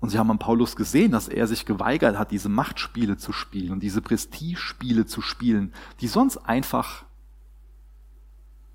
Und 0.00 0.10
sie 0.10 0.18
haben 0.18 0.30
an 0.30 0.38
Paulus 0.38 0.76
gesehen, 0.76 1.12
dass 1.12 1.28
er 1.28 1.46
sich 1.46 1.64
geweigert 1.64 2.18
hat, 2.18 2.30
diese 2.30 2.48
Machtspiele 2.48 3.16
zu 3.16 3.32
spielen 3.32 3.72
und 3.72 3.80
diese 3.80 4.02
Prestigespiele 4.02 5.06
zu 5.06 5.22
spielen, 5.22 5.72
die 6.00 6.08
sonst 6.08 6.36
einfach 6.38 7.04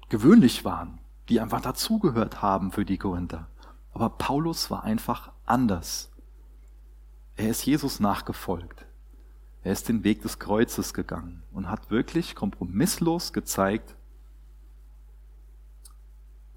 gewöhnlich 0.10 0.66
waren, 0.66 1.00
die 1.30 1.40
einfach 1.40 1.62
dazugehört 1.62 2.42
haben 2.42 2.72
für 2.72 2.86
die 2.86 2.98
Korinther. 2.98 3.48
Aber 3.94 4.10
Paulus 4.10 4.72
war 4.72 4.84
einfach 4.84 5.32
anders. 5.46 6.12
Er 7.36 7.50
ist 7.50 7.66
Jesus 7.66 8.00
nachgefolgt. 8.00 8.86
Er 9.64 9.74
ist 9.74 9.90
den 9.90 10.04
Weg 10.04 10.22
des 10.24 10.40
Kreuzes 10.40 10.94
gegangen 10.94 11.44
und 11.52 11.70
hat 11.70 11.92
wirklich 11.92 12.36
kompromisslos 12.36 13.32
gezeigt, 13.32 13.96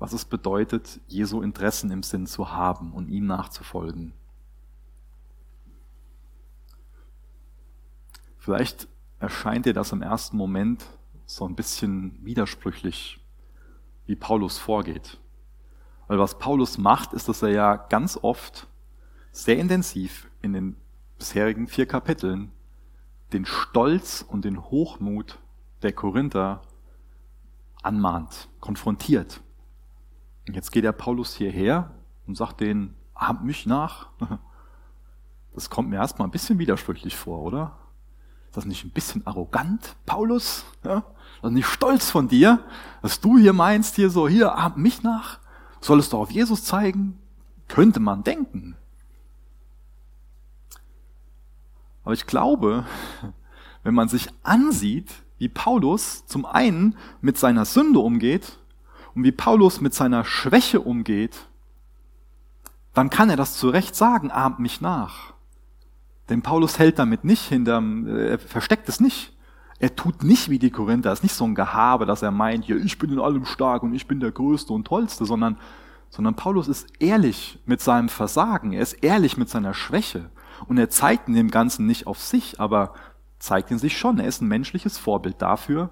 was 0.05 0.13
es 0.13 0.27
bedeutet, 0.27 1.01
Jesu 1.09 1.41
Interessen 1.41 1.91
im 1.91 2.03
Sinn 2.03 2.27
zu 2.27 2.53
haben 2.53 2.93
und 2.93 3.09
ihm 3.09 3.25
nachzufolgen. 3.25 4.13
Vielleicht 8.37 8.87
erscheint 9.19 9.65
dir 9.65 9.73
das 9.73 9.93
im 9.93 10.03
ersten 10.03 10.37
Moment 10.37 10.85
so 11.25 11.49
ein 11.49 11.55
bisschen 11.55 12.23
widersprüchlich 12.23 13.19
wie 14.05 14.15
Paulus 14.15 14.59
vorgeht. 14.59 15.19
Weil 16.07 16.19
was 16.19 16.39
Paulus 16.39 16.77
macht, 16.77 17.15
ist, 17.15 17.31
dass 17.31 17.41
er 17.41 17.49
ja 17.49 17.77
ganz 17.77 18.19
oft 18.21 18.67
sehr 19.33 19.57
intensiv 19.57 20.29
in 20.43 20.53
den 20.53 20.77
bisherigen 21.17 21.67
vier 21.67 21.87
Kapiteln 21.87 22.53
den 23.33 23.47
Stolz 23.47 24.21
und 24.21 24.45
den 24.45 24.63
Hochmut 24.65 25.39
der 25.81 25.95
Korinther 25.95 26.61
anmahnt, 27.83 28.51
konfrontiert. 28.61 29.41
Jetzt 30.53 30.73
geht 30.73 30.85
der 30.85 30.93
Paulus 30.93 31.35
hierher 31.35 31.91
und 32.27 32.37
sagt 32.37 32.61
denen, 32.61 32.95
ahmt 33.15 33.45
mich 33.45 33.67
nach. 33.67 34.09
Das 35.55 35.71
kommt 35.71 35.89
mir 35.89 35.99
erstmal 35.99 36.27
ein 36.27 36.33
bisschen 36.33 36.59
widersprüchlich 36.59 37.15
vor, 37.15 37.41
oder? 37.43 37.79
Ist 38.49 38.57
das 38.57 38.65
nicht 38.65 38.85
ein 38.85 38.91
bisschen 38.91 39.25
arrogant, 39.25 39.95
Paulus? 40.05 40.65
Ja? 40.83 41.05
Das 41.41 41.53
ist 41.53 41.55
nicht 41.55 41.69
stolz 41.69 42.11
von 42.11 42.27
dir, 42.27 42.59
dass 43.03 43.21
du 43.21 43.39
hier 43.39 43.53
meinst, 43.53 43.95
hier 43.95 44.11
so, 44.11 44.29
hier, 44.29 44.57
ahmt 44.57 44.79
mich 44.79 45.05
nach? 45.05 45.39
Sollst 45.81 46.13
du 46.13 46.19
auf 46.19 46.33
Jesus 46.33 46.65
zeigen? 46.65 47.21
Könnte 47.69 48.01
man 48.01 48.25
denken. 48.25 48.75
Aber 52.03 52.15
ich 52.15 52.27
glaube, 52.27 52.85
wenn 53.85 53.95
man 53.95 54.09
sich 54.09 54.29
ansieht, 54.43 55.13
wie 55.39 55.49
Paulus 55.49 56.27
zum 56.27 56.47
einen 56.47 56.97
mit 57.21 57.39
seiner 57.39 57.65
Sünde 57.65 58.01
umgeht 58.01 58.59
und 59.15 59.25
wie 59.25 59.33
Paulus 59.33 59.81
mit 59.81 59.95
seiner 59.95 60.25
Schwäche 60.25 60.81
umgeht, 60.81 61.47
dann 62.95 63.11
kann 63.11 63.31
er 63.31 63.37
das 63.37 63.57
zu 63.57 63.69
Recht 63.69 63.95
sagen, 63.95 64.31
ahmt 64.31 64.59
mich 64.59 64.81
nach. 64.81 65.35
Denn 66.29 66.43
Paulus 66.43 66.79
hält 66.79 66.99
damit 66.99 67.25
nicht 67.25 67.43
hinterm, 67.43 68.07
äh, 68.07 68.29
er 68.31 68.39
versteckt 68.39 68.89
es 68.89 69.01
nicht. 69.01 69.33
Er 69.79 69.95
tut 69.95 70.23
nicht 70.23 70.49
wie 70.49 70.59
die 70.59 70.71
Korinther, 70.71 71.13
es 71.13 71.19
ist 71.19 71.25
nicht 71.25 71.35
so 71.35 71.45
ein 71.45 71.57
Gehabe, 71.57 72.07
dass 72.07 72.23
er 72.23 72.31
meint, 72.31 72.67
ja, 72.67 72.77
ich 72.77 72.99
bin 72.99 73.11
in 73.11 73.19
allem 73.19 73.45
stark 73.45 73.83
und 73.83 73.93
ich 73.93 74.07
bin 74.07 74.21
der 74.21 74.31
Größte 74.31 74.73
und 74.73 74.87
Tollste, 74.87 75.25
sondern, 75.27 75.59
sondern 76.11 76.37
Paulus 76.37 76.69
ist 76.69 76.87
ehrlich 77.01 77.59
mit 77.67 77.81
seinem 77.81 78.09
Versagen, 78.09 78.73
er 78.73 78.83
ist 78.83 78.95
ehrlich 78.95 79.37
mit 79.37 79.51
seiner 79.51 79.75
Schwäche. 79.75 80.31
Und 80.67 80.79
er 80.79 80.89
zeigt 80.89 81.29
in 81.29 81.35
dem 81.35 81.51
Ganzen 81.51 81.87
nicht 81.87 82.07
auf 82.07 82.21
sich, 82.21 82.61
aber 82.61 82.95
zeigt 83.41 83.73
in 83.73 83.79
sich 83.79 83.99
schon, 83.99 84.21
er 84.21 84.29
ist 84.29 84.41
ein 84.41 84.49
menschliches 84.49 84.97
Vorbild 84.97 85.43
dafür, 85.43 85.91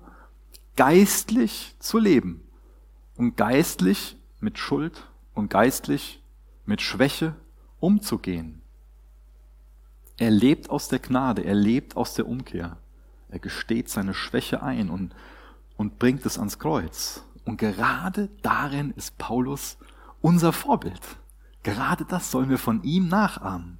geistlich 0.77 1.75
zu 1.81 1.99
leben 1.99 2.41
und 3.17 3.37
geistlich 3.37 4.17
mit 4.41 4.59
Schuld 4.59 5.07
und 5.35 5.51
geistlich 5.51 6.23
mit 6.65 6.81
Schwäche 6.81 7.35
umzugehen. 7.81 8.63
Er 10.19 10.31
lebt 10.31 10.71
aus 10.71 10.89
der 10.89 10.99
Gnade, 10.99 11.43
er 11.45 11.55
lebt 11.55 11.97
aus 11.97 12.15
der 12.15 12.29
Umkehr. 12.29 12.77
Er 13.29 13.39
gesteht 13.39 13.89
seine 13.89 14.15
Schwäche 14.15 14.63
ein 14.63 14.91
und, 14.91 15.15
und 15.77 15.99
bringt 15.99 16.25
es 16.27 16.39
ans 16.39 16.59
Kreuz. 16.59 17.25
Und 17.45 17.57
gerade 17.57 18.29
darin 18.43 18.93
ist 18.93 19.19
Paulus 19.19 19.79
unser 20.21 20.53
Vorbild. 20.53 21.01
Gerade 21.63 22.05
das 22.05 22.31
sollen 22.31 22.51
wir 22.51 22.59
von 22.59 22.83
ihm 22.83 23.09
nachahmen. 23.09 23.79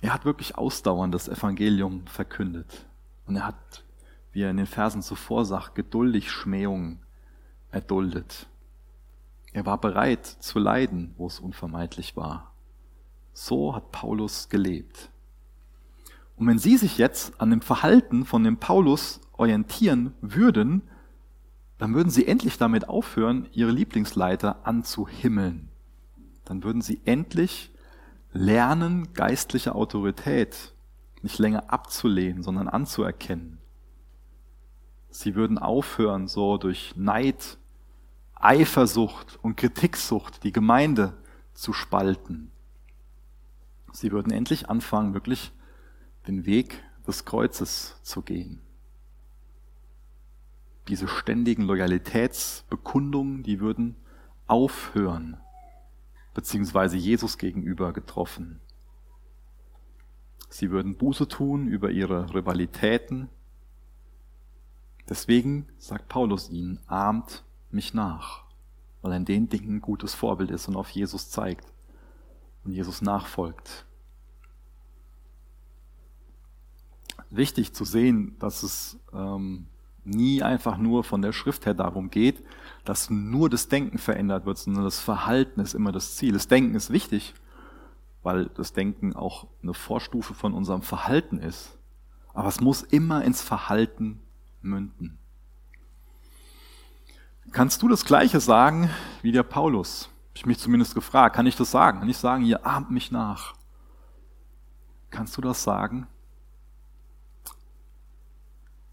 Er 0.00 0.14
hat 0.14 0.24
wirklich 0.24 0.56
ausdauernd 0.56 1.14
das 1.14 1.28
Evangelium 1.28 2.06
verkündet. 2.06 2.86
Und 3.26 3.36
er 3.36 3.46
hat, 3.46 3.84
wie 4.32 4.42
er 4.42 4.50
in 4.50 4.56
den 4.56 4.66
Versen 4.66 5.02
zuvor 5.02 5.44
sagt, 5.44 5.74
geduldig 5.74 6.30
Schmähungen 6.30 7.00
erduldet. 7.70 8.46
Er 9.52 9.66
war 9.66 9.80
bereit 9.80 10.26
zu 10.26 10.58
leiden, 10.58 11.14
wo 11.16 11.26
es 11.26 11.40
unvermeidlich 11.40 12.16
war. 12.16 12.52
So 13.32 13.74
hat 13.74 13.90
Paulus 13.90 14.48
gelebt. 14.48 15.10
Und 16.36 16.46
wenn 16.46 16.58
Sie 16.58 16.76
sich 16.76 16.98
jetzt 16.98 17.40
an 17.40 17.50
dem 17.50 17.60
Verhalten 17.60 18.24
von 18.24 18.44
dem 18.44 18.56
Paulus 18.56 19.20
orientieren 19.32 20.14
würden, 20.20 20.82
dann 21.78 21.94
würden 21.94 22.10
Sie 22.10 22.26
endlich 22.26 22.58
damit 22.58 22.88
aufhören, 22.88 23.48
Ihre 23.52 23.70
Lieblingsleiter 23.70 24.66
anzuhimmeln. 24.66 25.68
dann 26.44 26.64
würden 26.64 26.82
sie 26.82 27.00
endlich 27.04 27.70
lernen, 28.32 29.12
geistliche 29.14 29.74
Autorität 29.74 30.74
nicht 31.22 31.38
länger 31.38 31.72
abzulehnen, 31.72 32.42
sondern 32.42 32.66
anzuerkennen. 32.66 33.59
Sie 35.10 35.34
würden 35.34 35.58
aufhören, 35.58 36.28
so 36.28 36.56
durch 36.56 36.94
Neid, 36.96 37.58
Eifersucht 38.34 39.38
und 39.42 39.56
Kritiksucht 39.56 40.44
die 40.44 40.52
Gemeinde 40.52 41.14
zu 41.52 41.72
spalten. 41.72 42.50
Sie 43.92 44.12
würden 44.12 44.32
endlich 44.32 44.70
anfangen, 44.70 45.14
wirklich 45.14 45.52
den 46.26 46.46
Weg 46.46 46.82
des 47.06 47.24
Kreuzes 47.24 47.96
zu 48.02 48.22
gehen. 48.22 48.60
Diese 50.88 51.08
ständigen 51.08 51.64
Loyalitätsbekundungen, 51.64 53.42
die 53.42 53.60
würden 53.60 53.96
aufhören, 54.46 55.36
beziehungsweise 56.34 56.96
Jesus 56.96 57.38
gegenüber 57.38 57.92
getroffen. 57.92 58.60
Sie 60.48 60.70
würden 60.70 60.96
Buße 60.96 61.28
tun 61.28 61.68
über 61.68 61.90
ihre 61.90 62.34
Rivalitäten. 62.34 63.28
Deswegen 65.10 65.66
sagt 65.76 66.08
Paulus 66.08 66.48
ihnen, 66.50 66.78
ahmt 66.86 67.42
mich 67.72 67.94
nach, 67.94 68.44
weil 69.02 69.10
er 69.10 69.16
in 69.16 69.24
den 69.24 69.48
Dingen 69.48 69.76
ein 69.76 69.80
gutes 69.80 70.14
Vorbild 70.14 70.52
ist 70.52 70.68
und 70.68 70.76
auf 70.76 70.88
Jesus 70.90 71.30
zeigt 71.30 71.66
und 72.64 72.72
Jesus 72.72 73.02
nachfolgt. 73.02 73.86
Wichtig 77.28 77.74
zu 77.74 77.84
sehen, 77.84 78.36
dass 78.38 78.62
es 78.62 78.98
ähm, 79.12 79.66
nie 80.04 80.44
einfach 80.44 80.78
nur 80.78 81.02
von 81.02 81.22
der 81.22 81.32
Schrift 81.32 81.66
her 81.66 81.74
darum 81.74 82.10
geht, 82.10 82.44
dass 82.84 83.10
nur 83.10 83.50
das 83.50 83.68
Denken 83.68 83.98
verändert 83.98 84.46
wird, 84.46 84.58
sondern 84.58 84.84
das 84.84 85.00
Verhalten 85.00 85.60
ist 85.60 85.74
immer 85.74 85.90
das 85.90 86.16
Ziel. 86.16 86.32
Das 86.32 86.46
Denken 86.46 86.76
ist 86.76 86.90
wichtig, 86.90 87.34
weil 88.22 88.46
das 88.46 88.72
Denken 88.72 89.16
auch 89.16 89.48
eine 89.60 89.74
Vorstufe 89.74 90.34
von 90.34 90.54
unserem 90.54 90.82
Verhalten 90.82 91.38
ist. 91.38 91.76
Aber 92.32 92.48
es 92.48 92.60
muss 92.60 92.82
immer 92.82 93.24
ins 93.24 93.42
Verhalten 93.42 94.20
münden. 94.62 95.18
Kannst 97.52 97.82
du 97.82 97.88
das 97.88 98.04
Gleiche 98.04 98.40
sagen 98.40 98.90
wie 99.22 99.32
der 99.32 99.42
Paulus? 99.42 100.08
Hab 100.28 100.36
ich 100.36 100.46
mich 100.46 100.58
zumindest 100.58 100.94
gefragt. 100.94 101.34
Kann 101.34 101.46
ich 101.46 101.56
das 101.56 101.70
sagen? 101.70 102.00
Kann 102.00 102.08
ich 102.08 102.18
sagen, 102.18 102.44
ihr 102.44 102.64
ahmt 102.64 102.90
mich 102.90 103.10
nach? 103.10 103.54
Kannst 105.10 105.36
du 105.36 105.40
das 105.40 105.62
sagen? 105.62 106.06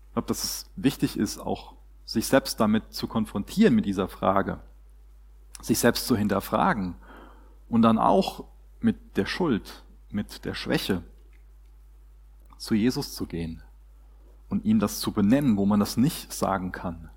Ich 0.07 0.13
glaube, 0.13 0.27
dass 0.27 0.43
es 0.43 0.69
wichtig 0.75 1.17
ist, 1.17 1.37
auch 1.37 1.75
sich 2.05 2.25
selbst 2.25 2.59
damit 2.59 2.93
zu 2.93 3.07
konfrontieren 3.07 3.75
mit 3.75 3.85
dieser 3.85 4.07
Frage, 4.07 4.59
sich 5.61 5.77
selbst 5.77 6.07
zu 6.07 6.15
hinterfragen 6.15 6.95
und 7.69 7.83
dann 7.83 7.99
auch 7.99 8.45
mit 8.79 9.17
der 9.17 9.27
Schuld, 9.27 9.83
mit 10.09 10.45
der 10.45 10.55
Schwäche 10.55 11.03
zu 12.57 12.73
Jesus 12.73 13.13
zu 13.13 13.27
gehen 13.27 13.61
und 14.49 14.65
ihm 14.65 14.79
das 14.79 14.99
zu 14.99 15.11
benennen, 15.11 15.57
wo 15.57 15.65
man 15.65 15.79
das 15.79 15.97
nicht 15.97 16.31
sagen 16.31 16.71
kann. 16.71 17.09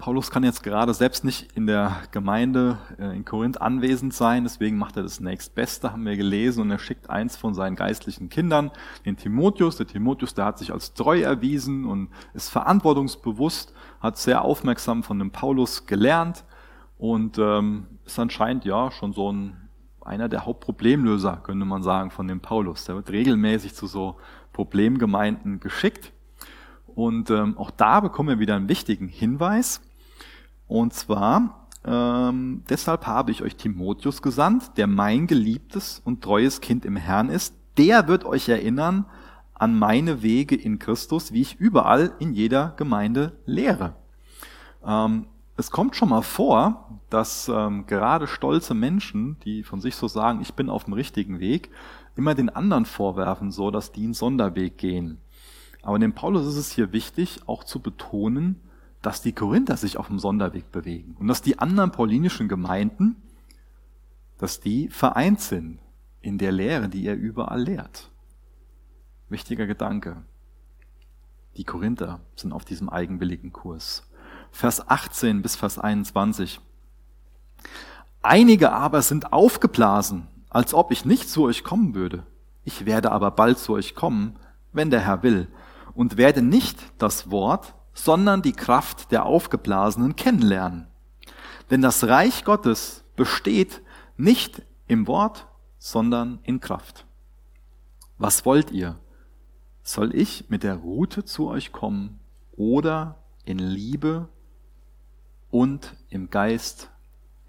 Paulus 0.00 0.30
kann 0.30 0.44
jetzt 0.44 0.62
gerade 0.62 0.94
selbst 0.94 1.24
nicht 1.24 1.52
in 1.52 1.66
der 1.66 1.94
Gemeinde 2.10 2.78
äh, 2.98 3.14
in 3.14 3.26
Korinth 3.26 3.60
anwesend 3.60 4.14
sein, 4.14 4.44
deswegen 4.44 4.78
macht 4.78 4.96
er 4.96 5.02
das 5.02 5.20
nächstbeste, 5.20 5.92
haben 5.92 6.06
wir 6.06 6.16
gelesen, 6.16 6.62
und 6.62 6.70
er 6.70 6.78
schickt 6.78 7.10
eins 7.10 7.36
von 7.36 7.52
seinen 7.52 7.76
geistlichen 7.76 8.30
Kindern, 8.30 8.70
den 9.04 9.18
Timotheus. 9.18 9.76
Der 9.76 9.86
Timotheus, 9.86 10.32
der 10.32 10.46
hat 10.46 10.58
sich 10.58 10.72
als 10.72 10.94
treu 10.94 11.20
erwiesen 11.20 11.84
und 11.84 12.08
ist 12.32 12.48
verantwortungsbewusst, 12.48 13.74
hat 14.00 14.16
sehr 14.16 14.40
aufmerksam 14.40 15.02
von 15.02 15.18
dem 15.18 15.32
Paulus 15.32 15.84
gelernt 15.84 16.44
und 16.96 17.36
ähm, 17.38 17.86
ist 18.06 18.18
anscheinend 18.18 18.64
ja 18.64 18.90
schon 18.90 19.12
so 19.12 19.30
ein 19.30 19.59
einer 20.02 20.28
der 20.28 20.46
Hauptproblemlöser, 20.46 21.40
könnte 21.42 21.64
man 21.64 21.82
sagen, 21.82 22.10
von 22.10 22.28
dem 22.28 22.40
Paulus. 22.40 22.84
Der 22.84 22.96
wird 22.96 23.10
regelmäßig 23.10 23.74
zu 23.74 23.86
so 23.86 24.16
Problemgemeinden 24.52 25.60
geschickt. 25.60 26.12
Und 26.86 27.30
ähm, 27.30 27.56
auch 27.56 27.70
da 27.70 28.00
bekommen 28.00 28.30
wir 28.30 28.38
wieder 28.38 28.56
einen 28.56 28.68
wichtigen 28.68 29.08
Hinweis. 29.08 29.80
Und 30.66 30.92
zwar, 30.92 31.66
ähm, 31.84 32.62
deshalb 32.68 33.06
habe 33.06 33.30
ich 33.30 33.42
euch 33.42 33.56
Timotheus 33.56 34.22
gesandt, 34.22 34.76
der 34.76 34.86
mein 34.86 35.26
geliebtes 35.26 36.00
und 36.04 36.22
treues 36.22 36.60
Kind 36.60 36.84
im 36.84 36.96
Herrn 36.96 37.28
ist. 37.28 37.54
Der 37.78 38.08
wird 38.08 38.24
euch 38.24 38.48
erinnern 38.48 39.06
an 39.54 39.78
meine 39.78 40.22
Wege 40.22 40.56
in 40.56 40.78
Christus, 40.78 41.32
wie 41.32 41.42
ich 41.42 41.60
überall 41.60 42.12
in 42.18 42.32
jeder 42.32 42.74
Gemeinde 42.76 43.38
lehre. 43.44 43.94
Ähm, 44.84 45.26
es 45.60 45.70
kommt 45.70 45.94
schon 45.94 46.08
mal 46.08 46.22
vor, 46.22 47.00
dass 47.10 47.48
ähm, 47.48 47.86
gerade 47.86 48.26
stolze 48.26 48.72
Menschen, 48.72 49.38
die 49.44 49.62
von 49.62 49.80
sich 49.80 49.94
so 49.94 50.08
sagen, 50.08 50.40
ich 50.40 50.54
bin 50.54 50.70
auf 50.70 50.84
dem 50.84 50.94
richtigen 50.94 51.38
Weg, 51.38 51.70
immer 52.16 52.34
den 52.34 52.48
anderen 52.48 52.86
vorwerfen, 52.86 53.50
so 53.50 53.70
dass 53.70 53.92
die 53.92 54.04
einen 54.04 54.14
Sonderweg 54.14 54.78
gehen. 54.78 55.18
Aber 55.82 55.98
dem 55.98 56.14
Paulus 56.14 56.46
ist 56.46 56.56
es 56.56 56.72
hier 56.72 56.92
wichtig, 56.92 57.40
auch 57.46 57.62
zu 57.62 57.80
betonen, 57.80 58.60
dass 59.02 59.22
die 59.22 59.32
Korinther 59.32 59.76
sich 59.76 59.98
auf 59.98 60.08
dem 60.08 60.18
Sonderweg 60.18 60.72
bewegen 60.72 61.16
und 61.18 61.28
dass 61.28 61.42
die 61.42 61.58
anderen 61.58 61.92
paulinischen 61.92 62.48
Gemeinden, 62.48 63.16
dass 64.38 64.60
die 64.60 64.88
vereint 64.88 65.40
sind 65.40 65.78
in 66.22 66.38
der 66.38 66.52
Lehre, 66.52 66.88
die 66.88 67.06
er 67.06 67.16
überall 67.16 67.62
lehrt. 67.62 68.10
Wichtiger 69.28 69.66
Gedanke. 69.66 70.22
Die 71.56 71.64
Korinther 71.64 72.20
sind 72.36 72.52
auf 72.52 72.64
diesem 72.64 72.88
eigenwilligen 72.88 73.52
Kurs. 73.52 74.09
Vers 74.52 74.88
18 74.88 75.42
bis 75.42 75.56
Vers 75.56 75.78
21. 75.78 76.60
Einige 78.22 78.72
aber 78.72 79.02
sind 79.02 79.32
aufgeblasen, 79.32 80.26
als 80.50 80.74
ob 80.74 80.90
ich 80.90 81.04
nicht 81.04 81.30
zu 81.30 81.44
euch 81.44 81.64
kommen 81.64 81.94
würde. 81.94 82.24
Ich 82.64 82.84
werde 82.84 83.12
aber 83.12 83.30
bald 83.30 83.58
zu 83.58 83.72
euch 83.72 83.94
kommen, 83.94 84.36
wenn 84.72 84.90
der 84.90 85.00
Herr 85.00 85.22
will, 85.22 85.48
und 85.94 86.16
werde 86.16 86.42
nicht 86.42 86.78
das 86.98 87.30
Wort, 87.30 87.74
sondern 87.94 88.42
die 88.42 88.52
Kraft 88.52 89.10
der 89.10 89.24
Aufgeblasenen 89.24 90.16
kennenlernen. 90.16 90.86
Denn 91.70 91.82
das 91.82 92.04
Reich 92.04 92.44
Gottes 92.44 93.04
besteht 93.16 93.80
nicht 94.16 94.62
im 94.86 95.06
Wort, 95.06 95.46
sondern 95.78 96.40
in 96.42 96.60
Kraft. 96.60 97.06
Was 98.18 98.44
wollt 98.44 98.70
ihr? 98.70 98.98
Soll 99.82 100.14
ich 100.14 100.50
mit 100.50 100.62
der 100.62 100.76
Rute 100.76 101.24
zu 101.24 101.48
euch 101.48 101.72
kommen 101.72 102.20
oder 102.56 103.16
in 103.44 103.58
Liebe 103.58 104.28
und 105.50 105.96
im 106.08 106.30
Geist 106.30 106.90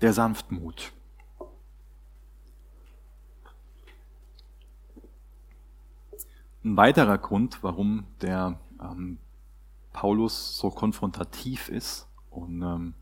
der 0.01 0.13
Sanftmut. 0.13 0.91
Ein 6.63 6.77
weiterer 6.77 7.17
Grund, 7.17 7.63
warum 7.63 8.05
der 8.21 8.59
ähm, 8.81 9.17
Paulus 9.93 10.57
so 10.57 10.69
konfrontativ 10.69 11.69
ist 11.69 12.07
und 12.29 12.61
ähm, 12.61 12.93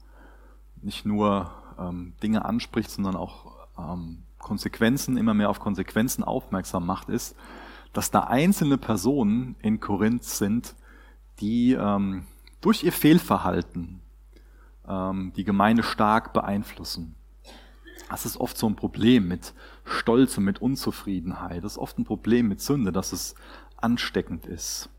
nicht 0.82 1.06
nur 1.06 1.52
ähm, 1.78 2.14
Dinge 2.24 2.46
anspricht, 2.46 2.90
sondern 2.90 3.16
auch 3.16 3.68
ähm, 3.78 4.24
Konsequenzen, 4.38 5.18
immer 5.18 5.34
mehr 5.34 5.50
auf 5.50 5.60
Konsequenzen 5.60 6.24
aufmerksam 6.24 6.86
macht, 6.86 7.10
ist, 7.10 7.36
dass 7.92 8.12
da 8.12 8.22
einzelne 8.22 8.78
Personen 8.78 9.56
in 9.62 9.80
Korinth 9.80 10.24
sind, 10.24 10.76
die 11.42 11.74
ähm, 11.74 12.26
durch 12.62 12.84
ihr 12.84 12.94
Fehlverhalten 12.94 14.02
ähm, 14.90 15.32
die 15.36 15.44
Gemeinde 15.44 15.84
stark 15.84 16.34
beeinflussen. 16.34 17.16
Das 18.10 18.26
ist 18.26 18.38
oft 18.38 18.58
so 18.58 18.68
ein 18.68 18.76
Problem 18.76 19.28
mit 19.28 19.54
Stolz 19.86 20.38
und 20.38 20.44
mit 20.44 20.62
Unzufriedenheit. 20.62 21.64
Das 21.64 21.74
ist 21.74 21.78
oft 21.78 22.00
ein 22.00 22.06
Problem 22.06 22.48
mit 22.48 22.60
Sünde, 22.60 22.92
dass 22.92 23.14
es 23.14 23.36
ansteckend 23.78 24.48
ist. 24.48 24.90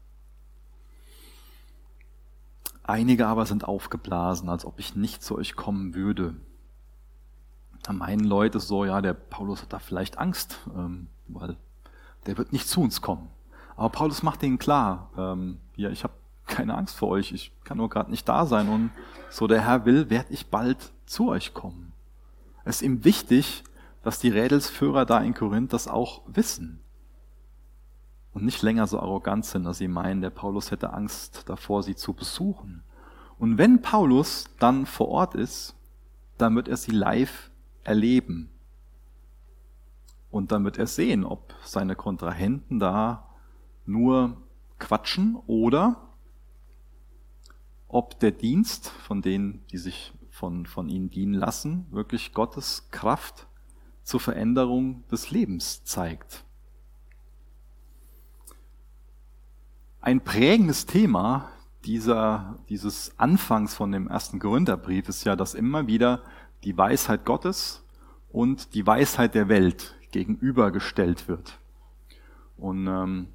Einige 2.84 3.26
aber 3.26 3.46
sind 3.46 3.64
aufgeblasen, 3.64 4.48
als 4.48 4.64
ob 4.64 4.78
ich 4.78 4.96
nicht 4.96 5.22
zu 5.22 5.36
euch 5.36 5.56
kommen 5.56 5.94
würde. 5.94 6.36
Da 7.82 7.92
meinen 7.92 8.24
Leute 8.24 8.60
so, 8.60 8.84
ja, 8.84 9.00
der 9.00 9.14
Paulus 9.14 9.62
hat 9.62 9.72
da 9.72 9.78
vielleicht 9.78 10.18
Angst, 10.18 10.58
ähm, 10.74 11.08
weil 11.28 11.56
der 12.26 12.38
wird 12.38 12.52
nicht 12.52 12.68
zu 12.68 12.80
uns 12.80 13.00
kommen. 13.00 13.28
Aber 13.76 13.90
Paulus 13.90 14.22
macht 14.22 14.42
ihnen 14.42 14.58
klar, 14.58 15.10
ähm, 15.16 15.58
ja, 15.76 15.90
ich 15.90 16.04
habe 16.04 16.12
keine 16.46 16.76
Angst 16.76 16.96
vor 16.96 17.08
euch, 17.08 17.32
ich 17.32 17.52
kann 17.64 17.78
nur 17.78 17.88
gerade 17.88 18.10
nicht 18.10 18.28
da 18.28 18.46
sein 18.46 18.68
und 18.68 18.90
so 19.30 19.46
der 19.46 19.64
Herr 19.64 19.84
will, 19.84 20.10
werde 20.10 20.32
ich 20.32 20.48
bald 20.48 20.92
zu 21.06 21.28
euch 21.28 21.54
kommen. 21.54 21.92
Es 22.64 22.76
ist 22.76 22.82
ihm 22.82 23.04
wichtig, 23.04 23.64
dass 24.02 24.18
die 24.18 24.30
Rädelsführer 24.30 25.06
da 25.06 25.20
in 25.20 25.34
Korinth 25.34 25.72
das 25.72 25.88
auch 25.88 26.22
wissen 26.26 26.80
und 28.32 28.44
nicht 28.44 28.62
länger 28.62 28.86
so 28.86 29.00
arrogant 29.00 29.44
sind, 29.44 29.64
dass 29.64 29.78
sie 29.78 29.88
meinen, 29.88 30.20
der 30.20 30.30
Paulus 30.30 30.70
hätte 30.70 30.92
Angst 30.92 31.48
davor, 31.48 31.82
sie 31.82 31.96
zu 31.96 32.12
besuchen. 32.12 32.82
Und 33.38 33.58
wenn 33.58 33.82
Paulus 33.82 34.44
dann 34.58 34.86
vor 34.86 35.08
Ort 35.08 35.34
ist, 35.34 35.74
dann 36.38 36.54
wird 36.54 36.68
er 36.68 36.76
sie 36.76 36.92
live 36.92 37.50
erleben. 37.82 38.50
Und 40.30 40.52
dann 40.52 40.64
wird 40.64 40.78
er 40.78 40.86
sehen, 40.86 41.24
ob 41.24 41.54
seine 41.64 41.96
Kontrahenten 41.96 42.78
da 42.78 43.28
nur 43.84 44.36
quatschen 44.78 45.36
oder 45.46 46.09
ob 47.92 48.18
der 48.20 48.30
Dienst 48.30 48.88
von 48.88 49.20
denen, 49.20 49.64
die 49.72 49.78
sich 49.78 50.12
von, 50.30 50.64
von 50.66 50.88
ihnen 50.88 51.10
dienen 51.10 51.34
lassen, 51.34 51.86
wirklich 51.90 52.32
Gottes 52.32 52.88
Kraft 52.90 53.46
zur 54.02 54.20
Veränderung 54.20 55.04
des 55.08 55.30
Lebens 55.30 55.84
zeigt. 55.84 56.44
Ein 60.00 60.22
prägendes 60.22 60.86
Thema 60.86 61.50
dieser, 61.84 62.58
dieses 62.68 63.18
Anfangs 63.18 63.74
von 63.74 63.92
dem 63.92 64.08
ersten 64.08 64.38
Gründerbrief 64.38 65.08
ist 65.08 65.24
ja, 65.24 65.36
dass 65.36 65.54
immer 65.54 65.86
wieder 65.86 66.22
die 66.64 66.76
Weisheit 66.76 67.24
Gottes 67.24 67.84
und 68.30 68.74
die 68.74 68.86
Weisheit 68.86 69.34
der 69.34 69.48
Welt 69.48 69.94
gegenübergestellt 70.12 71.28
wird. 71.28 71.58
Und 72.56 72.86
ähm, 72.86 73.28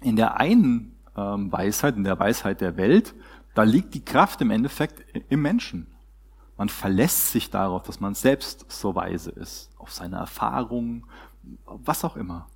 in 0.00 0.16
der 0.16 0.38
einen 0.38 0.96
ähm, 1.16 1.50
Weisheit, 1.52 1.96
in 1.96 2.04
der 2.04 2.18
Weisheit 2.18 2.60
der 2.60 2.76
Welt, 2.76 3.14
da 3.54 3.62
liegt 3.62 3.94
die 3.94 4.04
Kraft 4.04 4.40
im 4.40 4.50
Endeffekt 4.50 5.04
im 5.28 5.42
Menschen. 5.42 5.86
Man 6.56 6.68
verlässt 6.68 7.32
sich 7.32 7.50
darauf, 7.50 7.82
dass 7.82 8.00
man 8.00 8.14
selbst 8.14 8.70
so 8.70 8.94
weise 8.94 9.30
ist, 9.30 9.70
auf 9.78 9.92
seine 9.92 10.16
Erfahrungen, 10.16 11.04
was 11.64 12.04
auch 12.04 12.16
immer. 12.16 12.46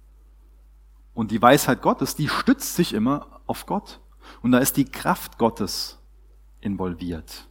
Und 1.15 1.31
die 1.31 1.41
Weisheit 1.41 1.83
Gottes, 1.83 2.15
die 2.15 2.29
stützt 2.29 2.77
sich 2.77 2.93
immer 2.93 3.41
auf 3.47 3.67
Gott. 3.67 4.01
Und 4.43 4.53
da 4.53 4.59
ist 4.59 4.77
die 4.77 4.85
Kraft 4.85 5.39
Gottes 5.39 5.99
involviert. 6.61 7.47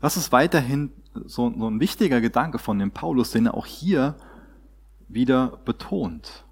Das 0.00 0.16
ist 0.16 0.32
weiterhin 0.32 0.92
so, 1.14 1.52
so 1.56 1.68
ein 1.68 1.80
wichtiger 1.80 2.20
Gedanke 2.20 2.58
von 2.58 2.78
dem 2.78 2.90
Paulus, 2.90 3.30
den 3.30 3.46
er 3.46 3.54
auch 3.54 3.66
hier 3.66 4.16
wieder 5.08 5.58
betont. 5.64 6.44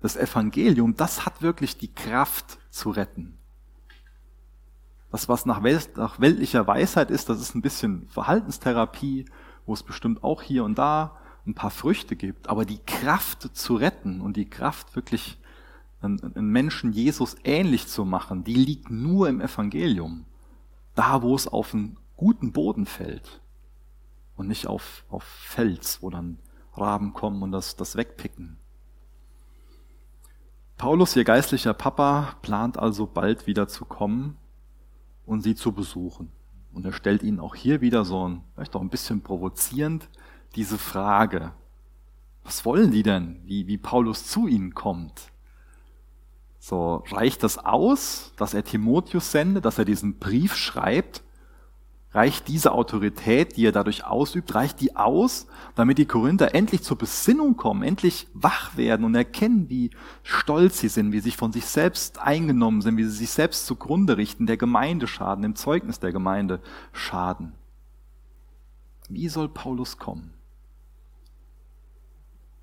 Das 0.00 0.16
Evangelium, 0.16 0.96
das 0.96 1.26
hat 1.26 1.42
wirklich 1.42 1.76
die 1.76 1.92
Kraft 1.92 2.58
zu 2.70 2.90
retten. 2.90 3.39
Das, 5.10 5.28
was 5.28 5.44
nach, 5.44 5.62
Welt, 5.62 5.96
nach 5.96 6.20
weltlicher 6.20 6.66
Weisheit 6.66 7.10
ist, 7.10 7.28
das 7.28 7.40
ist 7.40 7.54
ein 7.54 7.62
bisschen 7.62 8.08
Verhaltenstherapie, 8.08 9.24
wo 9.66 9.74
es 9.74 9.82
bestimmt 9.82 10.22
auch 10.22 10.42
hier 10.42 10.64
und 10.64 10.78
da 10.78 11.16
ein 11.46 11.54
paar 11.54 11.70
Früchte 11.70 12.14
gibt. 12.14 12.48
Aber 12.48 12.64
die 12.64 12.78
Kraft 12.78 13.56
zu 13.56 13.74
retten 13.74 14.20
und 14.20 14.36
die 14.36 14.48
Kraft 14.48 14.94
wirklich 14.94 15.38
einen 16.00 16.50
Menschen 16.50 16.92
Jesus 16.92 17.36
ähnlich 17.44 17.88
zu 17.88 18.04
machen, 18.04 18.44
die 18.44 18.54
liegt 18.54 18.90
nur 18.90 19.28
im 19.28 19.40
Evangelium. 19.40 20.24
Da, 20.94 21.22
wo 21.22 21.34
es 21.34 21.46
auf 21.46 21.74
einen 21.74 21.98
guten 22.16 22.52
Boden 22.52 22.86
fällt 22.86 23.40
und 24.36 24.48
nicht 24.48 24.66
auf, 24.66 25.04
auf 25.10 25.24
Fels, 25.24 26.02
wo 26.02 26.10
dann 26.10 26.38
Raben 26.74 27.12
kommen 27.12 27.42
und 27.42 27.52
das, 27.52 27.76
das 27.76 27.96
wegpicken. 27.96 28.58
Paulus, 30.78 31.16
ihr 31.16 31.24
geistlicher 31.24 31.74
Papa, 31.74 32.36
plant 32.40 32.78
also 32.78 33.06
bald 33.06 33.46
wieder 33.46 33.68
zu 33.68 33.84
kommen 33.84 34.38
und 35.30 35.42
sie 35.42 35.54
zu 35.54 35.70
besuchen. 35.70 36.28
Und 36.72 36.84
er 36.84 36.92
stellt 36.92 37.22
ihnen 37.22 37.38
auch 37.38 37.54
hier 37.54 37.80
wieder 37.80 38.04
so 38.04 38.28
ein, 38.28 38.42
vielleicht 38.54 38.74
auch 38.74 38.80
ein 38.80 38.90
bisschen 38.90 39.20
provozierend, 39.22 40.08
diese 40.56 40.76
Frage. 40.76 41.52
Was 42.42 42.64
wollen 42.64 42.90
die 42.90 43.04
denn, 43.04 43.40
wie, 43.44 43.68
wie 43.68 43.78
Paulus 43.78 44.26
zu 44.26 44.48
ihnen 44.48 44.74
kommt? 44.74 45.30
So, 46.58 47.04
reicht 47.12 47.44
das 47.44 47.58
aus, 47.58 48.32
dass 48.38 48.54
er 48.54 48.64
Timotheus 48.64 49.30
sendet, 49.30 49.64
dass 49.64 49.78
er 49.78 49.84
diesen 49.84 50.18
Brief 50.18 50.56
schreibt? 50.56 51.22
Reicht 52.12 52.48
diese 52.48 52.72
Autorität, 52.72 53.56
die 53.56 53.66
er 53.66 53.72
dadurch 53.72 54.04
ausübt, 54.04 54.54
reicht 54.54 54.80
die 54.80 54.96
aus, 54.96 55.46
damit 55.76 55.98
die 55.98 56.06
Korinther 56.06 56.54
endlich 56.56 56.82
zur 56.82 56.98
Besinnung 56.98 57.56
kommen, 57.56 57.84
endlich 57.84 58.26
wach 58.34 58.76
werden 58.76 59.04
und 59.04 59.14
erkennen, 59.14 59.68
wie 59.68 59.90
stolz 60.24 60.80
sie 60.80 60.88
sind, 60.88 61.12
wie 61.12 61.18
sie 61.18 61.30
sich 61.30 61.36
von 61.36 61.52
sich 61.52 61.66
selbst 61.66 62.18
eingenommen 62.18 62.82
sind, 62.82 62.96
wie 62.96 63.04
sie 63.04 63.10
sich 63.10 63.30
selbst 63.30 63.66
zugrunde 63.66 64.16
richten, 64.16 64.46
der 64.46 64.56
Gemeinde 64.56 65.06
schaden, 65.06 65.44
im 65.44 65.54
Zeugnis 65.54 66.00
der 66.00 66.10
Gemeinde 66.10 66.60
schaden? 66.92 67.52
Wie 69.08 69.28
soll 69.28 69.48
Paulus 69.48 69.96
kommen? 69.96 70.34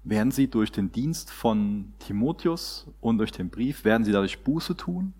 werden 0.10 0.32
sie 0.32 0.48
durch 0.48 0.72
den 0.72 0.92
Dienst 0.92 1.32
von 1.32 1.94
Timotheus 2.00 2.88
und 3.02 3.18
durch 3.18 3.32
den 3.32 3.50
Brief, 3.50 3.84
werden 3.84 4.06
sie 4.06 4.12
dadurch 4.12 4.44
Buße 4.44 4.78
tun 4.78 5.14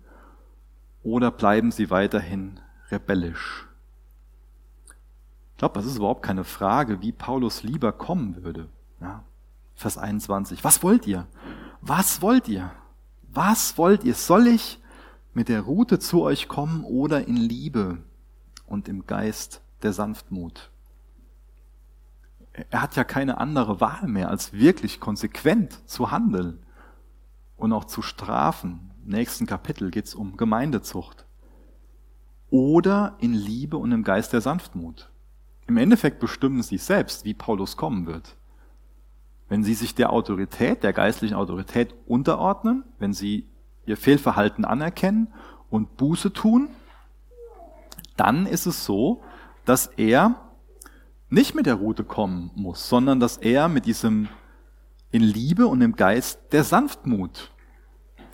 oder 1.02 1.30
bleiben 1.30 1.70
sie 1.70 1.90
weiterhin 1.90 2.60
rebellisch? 2.90 3.67
Ich 5.58 5.60
glaube, 5.60 5.74
das 5.74 5.86
ist 5.86 5.96
überhaupt 5.96 6.22
keine 6.22 6.44
Frage, 6.44 7.02
wie 7.02 7.10
Paulus 7.10 7.64
lieber 7.64 7.90
kommen 7.90 8.44
würde. 8.44 8.68
Ja, 9.00 9.24
Vers 9.74 9.98
21. 9.98 10.62
Was 10.62 10.84
wollt 10.84 11.04
ihr? 11.04 11.26
Was 11.80 12.22
wollt 12.22 12.46
ihr? 12.46 12.70
Was 13.32 13.76
wollt 13.76 14.04
ihr? 14.04 14.14
Soll 14.14 14.46
ich 14.46 14.78
mit 15.34 15.48
der 15.48 15.62
Route 15.62 15.98
zu 15.98 16.22
euch 16.22 16.46
kommen 16.46 16.84
oder 16.84 17.26
in 17.26 17.36
Liebe 17.36 17.98
und 18.66 18.86
im 18.86 19.08
Geist 19.08 19.60
der 19.82 19.92
Sanftmut? 19.92 20.70
er 22.70 22.80
hat 22.80 22.94
ja 22.94 23.02
keine 23.02 23.38
andere 23.38 23.80
Wahl 23.80 24.06
mehr, 24.06 24.28
als 24.28 24.52
wirklich 24.52 25.00
konsequent 25.00 25.88
zu 25.90 26.12
handeln 26.12 26.60
und 27.56 27.72
auch 27.72 27.84
zu 27.84 28.00
strafen. 28.00 28.92
Im 29.04 29.10
nächsten 29.10 29.46
Kapitel 29.46 29.90
geht 29.90 30.06
es 30.06 30.14
um 30.14 30.36
Gemeindezucht. 30.36 31.26
Oder 32.48 33.16
in 33.18 33.34
Liebe 33.34 33.76
und 33.76 33.90
im 33.90 34.04
Geist 34.04 34.32
der 34.32 34.40
Sanftmut. 34.40 35.10
Im 35.68 35.76
Endeffekt 35.76 36.18
bestimmen 36.18 36.62
sie 36.62 36.78
selbst, 36.78 37.26
wie 37.26 37.34
Paulus 37.34 37.76
kommen 37.76 38.06
wird. 38.06 38.36
Wenn 39.50 39.62
sie 39.62 39.74
sich 39.74 39.94
der 39.94 40.10
Autorität, 40.10 40.82
der 40.82 40.94
geistlichen 40.94 41.34
Autorität 41.34 41.94
unterordnen, 42.06 42.84
wenn 42.98 43.12
sie 43.12 43.46
ihr 43.84 43.98
Fehlverhalten 43.98 44.64
anerkennen 44.64 45.28
und 45.70 45.98
Buße 45.98 46.32
tun, 46.32 46.68
dann 48.16 48.46
ist 48.46 48.66
es 48.66 48.86
so, 48.86 49.22
dass 49.66 49.86
er 49.86 50.36
nicht 51.28 51.54
mit 51.54 51.66
der 51.66 51.74
Route 51.74 52.02
kommen 52.02 52.50
muss, 52.54 52.88
sondern 52.88 53.20
dass 53.20 53.36
er 53.36 53.68
mit 53.68 53.84
diesem 53.84 54.28
in 55.10 55.22
Liebe 55.22 55.66
und 55.66 55.82
im 55.82 55.96
Geist 55.96 56.40
der 56.52 56.64
Sanftmut 56.64 57.50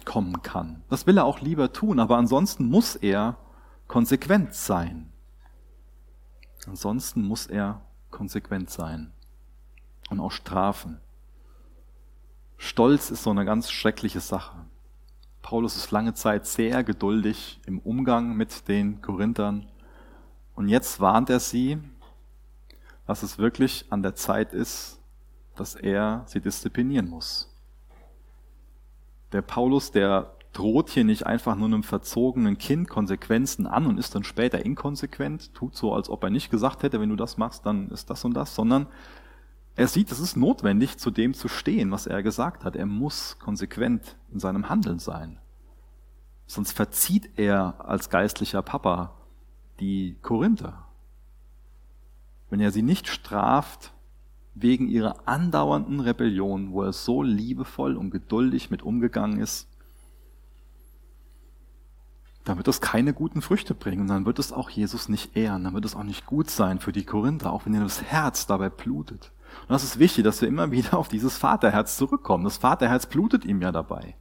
kommen 0.05 0.43
kann. 0.43 0.83
Das 0.89 1.07
will 1.09 1.19
er 1.19 1.25
auch 1.25 1.41
lieber 1.41 1.73
tun, 1.73 1.99
aber 1.99 2.17
ansonsten 2.17 2.69
muss 2.69 2.95
er 2.95 3.39
konsequent 3.89 4.55
sein. 4.55 5.11
Ansonsten 6.67 7.23
muss 7.23 7.47
er 7.47 7.83
konsequent 8.11 8.71
sein 8.71 9.13
und 10.11 10.21
auch 10.21 10.33
strafen. 10.33 11.01
Stolz 12.57 13.11
ist 13.11 13.23
so 13.23 13.31
eine 13.31 13.45
ganz 13.45 13.71
schreckliche 13.71 14.21
Sache. 14.21 14.57
Paulus 15.43 15.77
ist 15.77 15.91
lange 15.91 16.15
Zeit 16.15 16.47
sehr 16.47 16.85
geduldig 16.85 17.61
im 17.67 17.79
Umgang 17.81 18.37
mit 18.37 18.67
den 18.69 19.03
Korinthern 19.03 19.67
und 20.55 20.69
jetzt 20.69 21.01
warnt 21.01 21.29
er 21.29 21.41
sie, 21.41 21.79
dass 23.07 23.23
es 23.23 23.39
wirklich 23.39 23.87
an 23.91 24.03
der 24.03 24.15
Zeit 24.15 24.53
ist, 24.55 24.99
dass 25.57 25.75
er 25.75 26.23
sie 26.27 26.41
disziplinieren 26.41 27.09
muss. 27.09 27.51
Der 29.33 29.43
Paulus, 29.43 29.91
der 29.91 30.35
droht 30.55 30.91
hier 30.91 31.05
nicht 31.05 31.27
einfach 31.27 31.57
nur 31.57 31.67
einem 31.67 31.83
verzogenen 31.83 32.57
Kind 32.57 32.89
Konsequenzen 32.89 33.67
an 33.67 33.87
und 33.87 33.99
ist 33.99 34.15
dann 34.15 34.25
später 34.25 34.65
inkonsequent, 34.65 35.53
tut 35.55 35.77
so, 35.77 35.93
als 35.93 36.09
ob 36.09 36.23
er 36.25 36.31
nicht 36.31 36.51
gesagt 36.51 36.83
hätte, 36.83 37.01
wenn 37.01 37.11
du 37.11 37.17
das 37.17 37.37
machst, 37.37 37.67
dann 37.67 37.91
ist 37.91 38.09
das 38.09 38.25
und 38.25 38.35
das, 38.35 38.55
sondern 38.55 38.87
er 39.77 39.89
sieht, 39.89 40.13
es 40.13 40.21
ist 40.21 40.37
notwendig, 40.37 40.99
zu 40.99 41.11
dem 41.11 41.35
zu 41.35 41.49
stehen, 41.49 41.91
was 41.91 42.07
er 42.07 42.23
gesagt 42.23 42.65
hat. 42.65 42.77
Er 42.77 42.87
muss 42.87 43.39
konsequent 43.41 44.17
in 44.33 44.39
seinem 44.39 44.69
Handeln 44.69 45.01
sein. 45.01 45.39
Sonst 46.47 46.73
verzieht 46.73 47.31
er 47.37 47.85
als 47.85 48.09
geistlicher 48.09 48.63
Papa 48.63 49.15
die 49.81 50.17
Korinther 50.23 50.85
wenn 52.55 52.61
er 52.61 52.71
sie 52.71 52.83
nicht 52.83 53.09
straft 53.09 53.93
wegen 54.55 54.87
ihrer 54.87 55.27
andauernden 55.27 55.99
Rebellion, 55.99 56.71
wo 56.71 56.83
er 56.83 56.93
so 56.93 57.21
liebevoll 57.21 57.97
und 57.97 58.11
geduldig 58.11 58.71
mit 58.71 58.85
umgegangen 58.85 59.41
ist, 59.41 59.69
dann 62.45 62.59
wird 62.59 62.69
das 62.69 62.81
keine 62.81 63.15
guten 63.15 63.41
Früchte 63.41 63.75
bringen 63.75 64.03
und 64.03 64.09
dann 64.09 64.27
wird 64.27 64.39
es 64.39 64.53
auch 64.53 64.69
Jesus 64.69 65.09
nicht 65.09 65.37
ehren, 65.37 65.65
dann 65.65 65.75
wird 65.75 65.87
es 65.87 65.97
auch 65.97 66.03
nicht 66.03 66.27
gut 66.27 66.51
sein 66.51 66.79
für 66.79 66.93
die 66.93 67.05
Korinther, 67.05 67.53
auch 67.53 67.65
wenn 67.65 67.75
ihr 67.75 67.81
das 67.81 68.03
Herz 68.03 68.47
dabei 68.47 68.69
blutet. 68.69 69.33
Und 69.63 69.71
das 69.71 69.83
ist 69.83 69.99
wichtig, 69.99 70.25
dass 70.25 70.41
wir 70.41 70.49
immer 70.49 70.71
wieder 70.71 70.99
auf 70.99 71.09
dieses 71.09 71.39
Vaterherz 71.39 71.97
zurückkommen. 71.97 72.45
Das 72.45 72.59
Vaterherz 72.59 73.07
blutet 73.07 73.45
ihm 73.45 73.63
ja 73.63 73.73
dabei. 73.73 74.15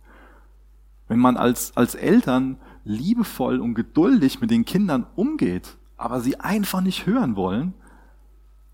Wenn 1.09 1.19
man 1.19 1.35
als, 1.35 1.75
als 1.75 1.95
Eltern 1.95 2.57
liebevoll 2.85 3.59
und 3.59 3.75
geduldig 3.75 4.39
mit 4.39 4.51
den 4.51 4.63
Kindern 4.63 5.05
umgeht, 5.15 5.77
aber 5.97 6.21
sie 6.21 6.39
einfach 6.39 6.81
nicht 6.81 7.05
hören 7.05 7.35
wollen, 7.35 7.73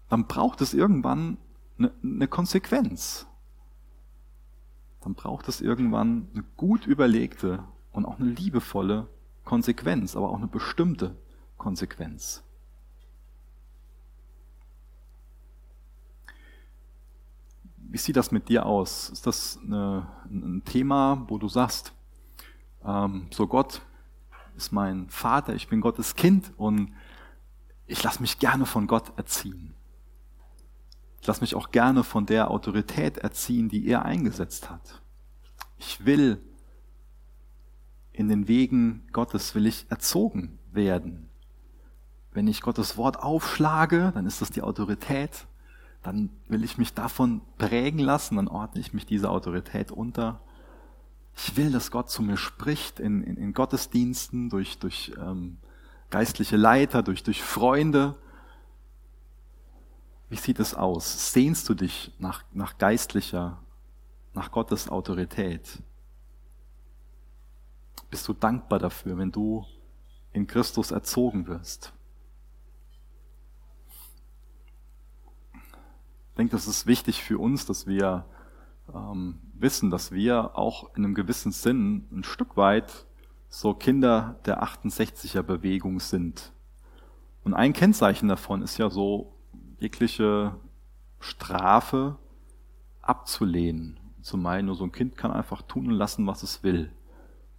dann 0.09 0.27
braucht 0.27 0.61
es 0.61 0.73
irgendwann 0.73 1.37
eine, 1.77 1.91
eine 2.03 2.27
Konsequenz. 2.27 3.25
Dann 5.01 5.15
braucht 5.15 5.47
es 5.47 5.59
irgendwann 5.59 6.27
eine 6.33 6.43
gut 6.55 6.85
überlegte 6.85 7.63
und 7.91 8.05
auch 8.05 8.19
eine 8.19 8.29
liebevolle 8.29 9.07
Konsequenz, 9.49 10.15
aber 10.15 10.29
auch 10.29 10.37
eine 10.37 10.47
bestimmte 10.47 11.15
Konsequenz. 11.57 12.43
Wie 17.77 17.97
sieht 17.97 18.15
das 18.15 18.31
mit 18.31 18.47
dir 18.47 18.67
aus? 18.67 19.09
Ist 19.09 19.25
das 19.25 19.57
eine, 19.63 20.05
ein 20.25 20.61
Thema, 20.65 21.25
wo 21.27 21.39
du 21.39 21.49
sagst, 21.49 21.93
ähm, 22.85 23.25
so 23.31 23.47
Gott 23.47 23.81
ist 24.55 24.71
mein 24.71 25.09
Vater, 25.09 25.55
ich 25.55 25.67
bin 25.67 25.81
Gottes 25.81 26.13
Kind 26.13 26.53
und 26.55 26.93
ich 27.87 28.03
lasse 28.03 28.21
mich 28.21 28.37
gerne 28.37 28.67
von 28.67 28.85
Gott 28.85 29.17
erziehen. 29.17 29.73
Ich 31.21 31.25
lasse 31.25 31.41
mich 31.41 31.55
auch 31.55 31.71
gerne 31.71 32.03
von 32.03 32.27
der 32.27 32.51
Autorität 32.51 33.17
erziehen, 33.17 33.67
die 33.67 33.87
er 33.87 34.05
eingesetzt 34.05 34.69
hat. 34.69 35.01
Ich 35.79 36.05
will 36.05 36.39
in 38.19 38.27
den 38.27 38.49
Wegen 38.49 39.07
Gottes, 39.13 39.55
will 39.55 39.65
ich 39.65 39.85
erzogen 39.89 40.59
werden. 40.73 41.29
Wenn 42.33 42.49
ich 42.49 42.59
Gottes 42.59 42.97
Wort 42.97 43.17
aufschlage, 43.17 44.11
dann 44.13 44.25
ist 44.25 44.41
das 44.41 44.51
die 44.51 44.61
Autorität. 44.61 45.47
Dann 46.03 46.29
will 46.49 46.65
ich 46.65 46.77
mich 46.77 46.93
davon 46.93 47.39
prägen 47.57 47.99
lassen, 47.99 48.35
dann 48.35 48.49
ordne 48.49 48.81
ich 48.81 48.93
mich 48.93 49.05
dieser 49.05 49.31
Autorität 49.31 49.89
unter. 49.89 50.41
Ich 51.33 51.55
will, 51.55 51.71
dass 51.71 51.91
Gott 51.91 52.09
zu 52.09 52.21
mir 52.21 52.35
spricht 52.35 52.99
in, 52.99 53.23
in, 53.23 53.37
in 53.37 53.53
Gottesdiensten, 53.53 54.49
durch, 54.49 54.79
durch 54.79 55.13
ähm, 55.17 55.55
geistliche 56.09 56.57
Leiter, 56.57 57.03
durch, 57.03 57.23
durch 57.23 57.41
Freunde. 57.41 58.17
Wie 60.27 60.35
sieht 60.35 60.59
es 60.59 60.73
aus? 60.73 61.31
Sehnst 61.31 61.69
du 61.69 61.73
dich 61.73 62.11
nach, 62.19 62.43
nach 62.51 62.77
geistlicher, 62.77 63.63
nach 64.33 64.51
Gottes 64.51 64.89
Autorität? 64.89 65.81
Bist 68.09 68.27
du 68.27 68.33
dankbar 68.33 68.79
dafür, 68.79 69.17
wenn 69.17 69.31
du 69.31 69.65
in 70.33 70.47
Christus 70.47 70.91
erzogen 70.91 71.47
wirst? 71.47 71.93
Ich 75.53 76.35
denke, 76.37 76.51
das 76.51 76.67
ist 76.67 76.87
wichtig 76.87 77.21
für 77.23 77.37
uns, 77.37 77.65
dass 77.65 77.85
wir 77.85 78.25
ähm, 78.93 79.39
wissen, 79.53 79.89
dass 79.89 80.11
wir 80.11 80.57
auch 80.57 80.95
in 80.95 81.03
einem 81.03 81.13
gewissen 81.13 81.51
Sinn 81.51 82.07
ein 82.11 82.23
Stück 82.23 82.55
weit 82.57 83.05
so 83.49 83.73
Kinder 83.73 84.39
der 84.45 84.63
68er 84.63 85.41
Bewegung 85.41 85.99
sind. 85.99 86.53
Und 87.43 87.53
ein 87.53 87.73
Kennzeichen 87.73 88.29
davon 88.29 88.61
ist 88.61 88.77
ja 88.77 88.89
so, 88.89 89.33
jegliche 89.79 90.55
Strafe 91.19 92.17
abzulehnen. 93.01 93.99
Zu 94.21 94.37
meinen, 94.37 94.65
nur 94.65 94.75
so 94.75 94.83
ein 94.83 94.91
Kind 94.91 95.17
kann 95.17 95.31
einfach 95.31 95.61
tun 95.61 95.87
und 95.87 95.93
lassen, 95.93 96.27
was 96.27 96.43
es 96.43 96.63
will. 96.63 96.91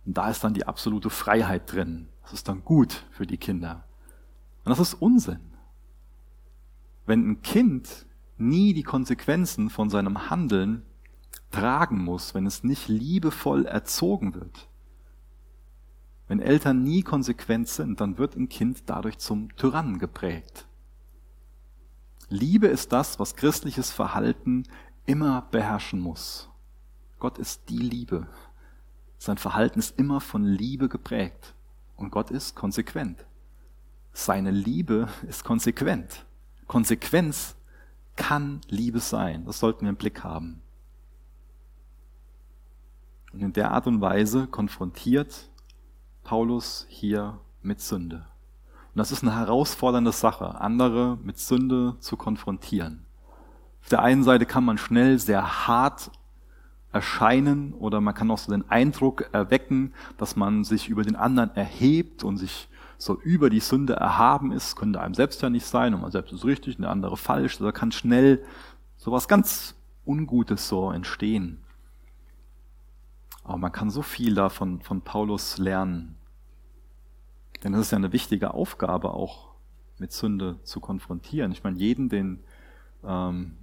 Und 0.04 0.16
da 0.16 0.30
ist 0.30 0.42
dann 0.42 0.54
die 0.54 0.66
absolute 0.66 1.10
Freiheit 1.10 1.72
drin. 1.72 2.08
Das 2.22 2.32
ist 2.32 2.48
dann 2.48 2.64
gut 2.64 3.04
für 3.10 3.26
die 3.26 3.38
Kinder. 3.38 3.84
Und 4.64 4.70
das 4.70 4.78
ist 4.78 4.94
Unsinn. 4.94 5.40
Wenn 7.06 7.28
ein 7.28 7.42
Kind 7.42 8.06
nie 8.38 8.72
die 8.72 8.82
Konsequenzen 8.82 9.70
von 9.70 9.90
seinem 9.90 10.30
Handeln 10.30 10.82
tragen 11.50 12.02
muss, 12.04 12.34
wenn 12.34 12.46
es 12.46 12.64
nicht 12.64 12.88
liebevoll 12.88 13.66
erzogen 13.66 14.34
wird, 14.34 14.68
wenn 16.28 16.40
Eltern 16.40 16.84
nie 16.84 17.02
konsequent 17.02 17.68
sind, 17.68 18.00
dann 18.00 18.16
wird 18.16 18.36
ein 18.36 18.48
Kind 18.48 18.84
dadurch 18.86 19.18
zum 19.18 19.54
Tyrannen 19.56 19.98
geprägt. 19.98 20.68
Liebe 22.28 22.68
ist 22.68 22.92
das, 22.92 23.18
was 23.18 23.34
christliches 23.34 23.90
Verhalten 23.90 24.62
immer 25.06 25.42
beherrschen 25.50 25.98
muss. 25.98 26.48
Gott 27.18 27.38
ist 27.38 27.68
die 27.68 27.78
Liebe. 27.78 28.28
Sein 29.20 29.36
Verhalten 29.36 29.78
ist 29.78 29.98
immer 29.98 30.22
von 30.22 30.44
Liebe 30.44 30.88
geprägt. 30.88 31.54
Und 31.94 32.10
Gott 32.10 32.30
ist 32.30 32.56
konsequent. 32.56 33.26
Seine 34.14 34.50
Liebe 34.50 35.08
ist 35.28 35.44
konsequent. 35.44 36.24
Konsequenz 36.66 37.54
kann 38.16 38.62
Liebe 38.68 38.98
sein. 38.98 39.44
Das 39.44 39.58
sollten 39.58 39.82
wir 39.82 39.90
im 39.90 39.96
Blick 39.96 40.24
haben. 40.24 40.62
Und 43.34 43.42
in 43.42 43.52
der 43.52 43.72
Art 43.72 43.86
und 43.86 44.00
Weise 44.00 44.46
konfrontiert 44.46 45.50
Paulus 46.24 46.86
hier 46.88 47.38
mit 47.60 47.82
Sünde. 47.82 48.26
Und 48.94 48.98
das 49.00 49.12
ist 49.12 49.22
eine 49.22 49.36
herausfordernde 49.36 50.12
Sache, 50.12 50.58
andere 50.58 51.18
mit 51.22 51.38
Sünde 51.38 51.96
zu 52.00 52.16
konfrontieren. 52.16 53.04
Auf 53.82 53.90
der 53.90 54.00
einen 54.00 54.24
Seite 54.24 54.46
kann 54.46 54.64
man 54.64 54.78
schnell 54.78 55.18
sehr 55.18 55.66
hart 55.66 56.10
erscheinen 56.92 57.72
oder 57.74 58.00
man 58.00 58.14
kann 58.14 58.30
auch 58.30 58.38
so 58.38 58.50
den 58.50 58.68
Eindruck 58.68 59.28
erwecken, 59.32 59.94
dass 60.18 60.36
man 60.36 60.64
sich 60.64 60.88
über 60.88 61.02
den 61.02 61.16
anderen 61.16 61.54
erhebt 61.54 62.24
und 62.24 62.36
sich 62.36 62.68
so 62.98 63.18
über 63.20 63.48
die 63.48 63.60
Sünde 63.60 63.94
erhaben 63.94 64.52
ist, 64.52 64.76
könnte 64.76 65.00
einem 65.00 65.14
selbst 65.14 65.40
ja 65.42 65.48
nicht 65.48 65.64
sein 65.64 65.94
und 65.94 66.02
man 66.02 66.10
selbst 66.10 66.32
ist 66.32 66.44
richtig 66.44 66.76
und 66.76 66.82
der 66.82 66.90
andere 66.90 67.16
falsch. 67.16 67.58
Da 67.58 67.72
kann 67.72 67.92
schnell 67.92 68.44
so 68.96 69.12
was 69.12 69.28
ganz 69.28 69.74
Ungutes 70.04 70.68
so 70.68 70.90
entstehen. 70.90 71.58
Aber 73.42 73.56
man 73.56 73.72
kann 73.72 73.90
so 73.90 74.02
viel 74.02 74.34
davon 74.34 74.80
von 74.80 75.00
Paulus 75.00 75.58
lernen. 75.58 76.16
Denn 77.64 77.74
es 77.74 77.80
ist 77.80 77.92
ja 77.92 77.98
eine 77.98 78.12
wichtige 78.12 78.52
Aufgabe, 78.52 79.12
auch 79.14 79.50
mit 79.98 80.12
Sünde 80.12 80.58
zu 80.64 80.80
konfrontieren. 80.80 81.52
Ich 81.52 81.62
meine, 81.62 81.78
jeden, 81.78 82.08
den 82.08 82.40
ähm, 83.04 83.56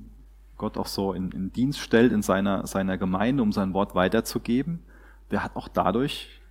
Gott 0.57 0.77
auch 0.77 0.87
so 0.87 1.13
in, 1.13 1.31
in 1.31 1.51
Dienst 1.51 1.79
stellt 1.79 2.11
in 2.11 2.21
seiner, 2.21 2.65
seiner 2.67 2.97
Gemeinde, 2.97 3.43
um 3.43 3.51
sein 3.51 3.73
Wort 3.73 3.95
weiterzugeben, 3.95 4.83
der 5.31 5.43
hat 5.43 5.55
auch 5.55 5.67
dadurch 5.67 6.41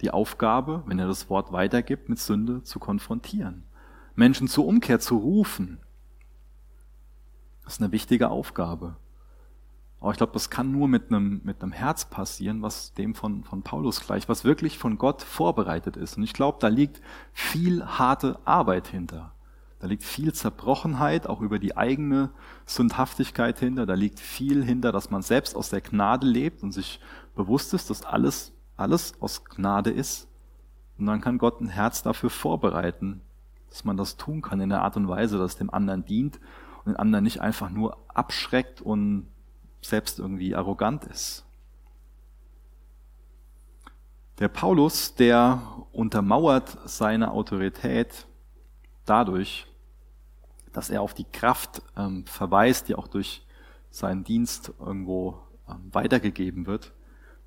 die 0.00 0.10
Aufgabe, 0.10 0.82
wenn 0.86 0.98
er 0.98 1.06
das 1.06 1.30
Wort 1.30 1.52
weitergibt, 1.52 2.08
mit 2.08 2.18
Sünde 2.18 2.62
zu 2.62 2.78
konfrontieren. 2.78 3.64
Menschen 4.16 4.48
zur 4.48 4.66
Umkehr 4.66 5.00
zu 5.00 5.16
rufen. 5.16 5.78
Das 7.64 7.74
ist 7.74 7.82
eine 7.82 7.92
wichtige 7.92 8.30
Aufgabe. 8.30 8.96
Aber 10.00 10.10
ich 10.10 10.18
glaube, 10.18 10.34
das 10.34 10.50
kann 10.50 10.70
nur 10.70 10.86
mit 10.86 11.10
einem, 11.10 11.40
mit 11.44 11.62
einem 11.62 11.72
Herz 11.72 12.04
passieren, 12.04 12.60
was 12.60 12.92
dem 12.92 13.14
von, 13.14 13.44
von 13.44 13.62
Paulus 13.62 14.00
gleich, 14.00 14.28
was 14.28 14.44
wirklich 14.44 14.76
von 14.76 14.98
Gott 14.98 15.22
vorbereitet 15.22 15.96
ist. 15.96 16.18
Und 16.18 16.24
ich 16.24 16.34
glaube, 16.34 16.58
da 16.60 16.68
liegt 16.68 17.00
viel 17.32 17.84
harte 17.84 18.38
Arbeit 18.44 18.88
hinter. 18.88 19.33
Da 19.84 19.88
liegt 19.88 20.04
viel 20.04 20.32
Zerbrochenheit, 20.32 21.26
auch 21.26 21.42
über 21.42 21.58
die 21.58 21.76
eigene 21.76 22.30
Sündhaftigkeit 22.64 23.58
hinter. 23.58 23.84
Da 23.84 23.92
liegt 23.92 24.18
viel 24.18 24.64
hinter, 24.64 24.92
dass 24.92 25.10
man 25.10 25.20
selbst 25.20 25.54
aus 25.54 25.68
der 25.68 25.82
Gnade 25.82 26.26
lebt 26.26 26.62
und 26.62 26.72
sich 26.72 27.00
bewusst 27.36 27.74
ist, 27.74 27.90
dass 27.90 28.02
alles, 28.02 28.54
alles 28.78 29.12
aus 29.20 29.44
Gnade 29.44 29.90
ist. 29.90 30.26
Und 30.96 31.04
dann 31.04 31.20
kann 31.20 31.36
Gott 31.36 31.60
ein 31.60 31.68
Herz 31.68 32.02
dafür 32.02 32.30
vorbereiten, 32.30 33.20
dass 33.68 33.84
man 33.84 33.98
das 33.98 34.16
tun 34.16 34.40
kann 34.40 34.58
in 34.58 34.70
der 34.70 34.80
Art 34.80 34.96
und 34.96 35.06
Weise, 35.06 35.36
dass 35.36 35.52
es 35.52 35.58
dem 35.58 35.68
anderen 35.68 36.06
dient 36.06 36.40
und 36.78 36.92
den 36.92 36.96
anderen 36.96 37.22
nicht 37.22 37.42
einfach 37.42 37.68
nur 37.68 37.98
abschreckt 38.08 38.80
und 38.80 39.28
selbst 39.82 40.18
irgendwie 40.18 40.54
arrogant 40.54 41.04
ist. 41.04 41.44
Der 44.38 44.48
Paulus, 44.48 45.14
der 45.14 45.60
untermauert 45.92 46.78
seine 46.86 47.32
Autorität 47.32 48.26
dadurch, 49.04 49.66
dass 50.74 50.90
er 50.90 51.00
auf 51.00 51.14
die 51.14 51.24
Kraft 51.24 51.80
ähm, 51.96 52.26
verweist, 52.26 52.88
die 52.88 52.94
auch 52.94 53.08
durch 53.08 53.46
seinen 53.90 54.24
Dienst 54.24 54.72
irgendwo 54.78 55.38
ähm, 55.68 55.88
weitergegeben 55.92 56.66
wird. 56.66 56.92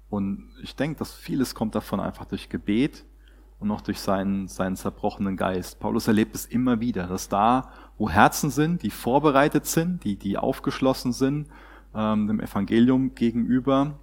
Und 0.10 0.50
ich 0.64 0.76
denke, 0.76 0.98
dass 0.98 1.14
vieles 1.14 1.54
kommt 1.54 1.76
davon 1.76 2.00
einfach 2.00 2.26
durch 2.26 2.50
Gebet 2.50 3.06
und 3.60 3.70
auch 3.72 3.82
durch 3.82 4.00
seinen, 4.00 4.48
seinen 4.48 4.76
zerbrochenen 4.76 5.36
Geist. 5.36 5.80
Paulus 5.80 6.08
erlebt 6.08 6.36
es 6.36 6.46
immer 6.46 6.80
wieder, 6.80 7.08
dass 7.08 7.28
da, 7.28 7.72
wo 7.98 8.10
Herzen 8.10 8.50
sind, 8.50 8.84
die 8.84 8.92
vorbereitet 8.92 9.66
sind, 9.66 10.04
die, 10.04 10.16
die 10.16 10.38
aufgeschlossen 10.38 11.12
sind, 11.12 11.48
ähm, 11.94 12.28
dem 12.28 12.40
Evangelium 12.40 13.16
gegenüber, 13.16 14.00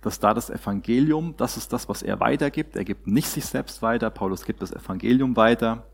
dass 0.00 0.20
da 0.20 0.34
das 0.34 0.50
Evangelium, 0.50 1.34
das 1.36 1.56
ist 1.56 1.72
das, 1.72 1.88
was 1.88 2.02
er 2.02 2.20
weitergibt. 2.20 2.76
Er 2.76 2.84
gibt 2.84 3.08
nicht 3.08 3.28
sich 3.28 3.46
selbst 3.46 3.82
weiter, 3.82 4.10
Paulus 4.10 4.44
gibt 4.44 4.62
das 4.62 4.72
Evangelium 4.72 5.34
weiter. 5.36 5.84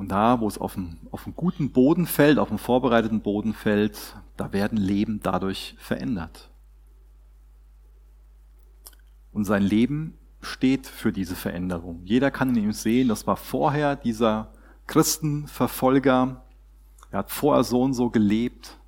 Und 0.00 0.12
da, 0.12 0.40
wo 0.40 0.48
es 0.48 0.56
auf 0.56 0.78
einem, 0.78 0.96
auf 1.10 1.26
einem 1.26 1.36
guten 1.36 1.72
Boden 1.72 2.06
fällt, 2.06 2.38
auf 2.38 2.48
einem 2.48 2.58
vorbereiteten 2.58 3.20
Boden 3.20 3.52
fällt, 3.52 4.16
da 4.38 4.50
werden 4.54 4.78
Leben 4.78 5.20
dadurch 5.22 5.74
verändert. 5.78 6.48
Und 9.30 9.44
sein 9.44 9.62
Leben 9.62 10.14
steht 10.40 10.86
für 10.86 11.12
diese 11.12 11.36
Veränderung. 11.36 12.00
Jeder 12.06 12.30
kann 12.30 12.56
in 12.56 12.64
ihm 12.64 12.72
sehen, 12.72 13.08
das 13.08 13.26
war 13.26 13.36
vorher 13.36 13.94
dieser 13.94 14.50
Christenverfolger, 14.86 16.44
er 17.10 17.18
hat 17.18 17.30
vorher 17.30 17.62
so 17.62 17.82
und 17.82 17.92
so 17.92 18.08
gelebt, 18.08 18.78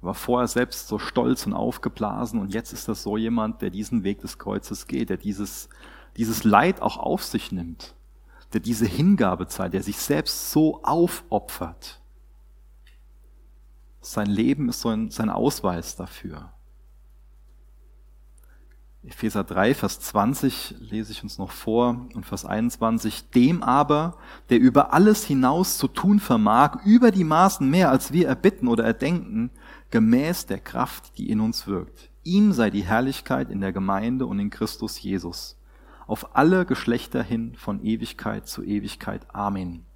war 0.00 0.14
vorher 0.14 0.48
selbst 0.48 0.88
so 0.88 0.98
stolz 0.98 1.46
und 1.46 1.54
aufgeblasen 1.54 2.40
und 2.40 2.52
jetzt 2.52 2.72
ist 2.72 2.88
das 2.88 3.04
so 3.04 3.16
jemand, 3.16 3.62
der 3.62 3.70
diesen 3.70 4.02
Weg 4.02 4.20
des 4.20 4.36
Kreuzes 4.36 4.88
geht, 4.88 5.10
der 5.10 5.16
dieses, 5.16 5.68
dieses 6.16 6.42
Leid 6.42 6.82
auch 6.82 6.96
auf 6.96 7.22
sich 7.22 7.52
nimmt, 7.52 7.94
der 8.52 8.60
diese 8.60 8.86
Hingabe 8.86 9.46
zeigt, 9.46 9.74
der 9.74 9.82
sich 9.82 9.98
selbst 9.98 10.50
so 10.50 10.82
aufopfert. 10.82 12.00
Sein 14.00 14.26
Leben 14.26 14.68
ist 14.68 14.80
so 14.80 14.88
ein, 14.88 15.10
sein 15.10 15.30
Ausweis 15.30 15.96
dafür. 15.96 16.52
Epheser 19.02 19.44
3, 19.44 19.74
Vers 19.74 20.00
20 20.00 20.74
lese 20.78 21.12
ich 21.12 21.22
uns 21.22 21.38
noch 21.38 21.52
vor 21.52 22.06
und 22.14 22.26
Vers 22.26 22.44
21. 22.44 23.30
Dem 23.30 23.62
aber, 23.62 24.18
der 24.50 24.58
über 24.58 24.92
alles 24.92 25.24
hinaus 25.24 25.78
zu 25.78 25.88
tun 25.88 26.20
vermag, 26.20 26.84
über 26.84 27.10
die 27.10 27.24
Maßen 27.24 27.68
mehr, 27.68 27.90
als 27.90 28.12
wir 28.12 28.28
erbitten 28.28 28.68
oder 28.68 28.84
erdenken, 28.84 29.50
gemäß 29.90 30.46
der 30.46 30.58
Kraft, 30.58 31.16
die 31.16 31.30
in 31.30 31.40
uns 31.40 31.66
wirkt. 31.66 32.10
Ihm 32.24 32.52
sei 32.52 32.68
die 32.68 32.84
Herrlichkeit 32.84 33.50
in 33.50 33.60
der 33.60 33.72
Gemeinde 33.72 34.26
und 34.26 34.38
in 34.38 34.50
Christus 34.50 35.00
Jesus 35.00 35.56
auf 36.10 36.34
alle 36.34 36.66
Geschlechter 36.66 37.22
hin 37.22 37.54
von 37.54 37.84
Ewigkeit 37.84 38.48
zu 38.48 38.64
Ewigkeit. 38.64 39.32
Amen. 39.32 39.86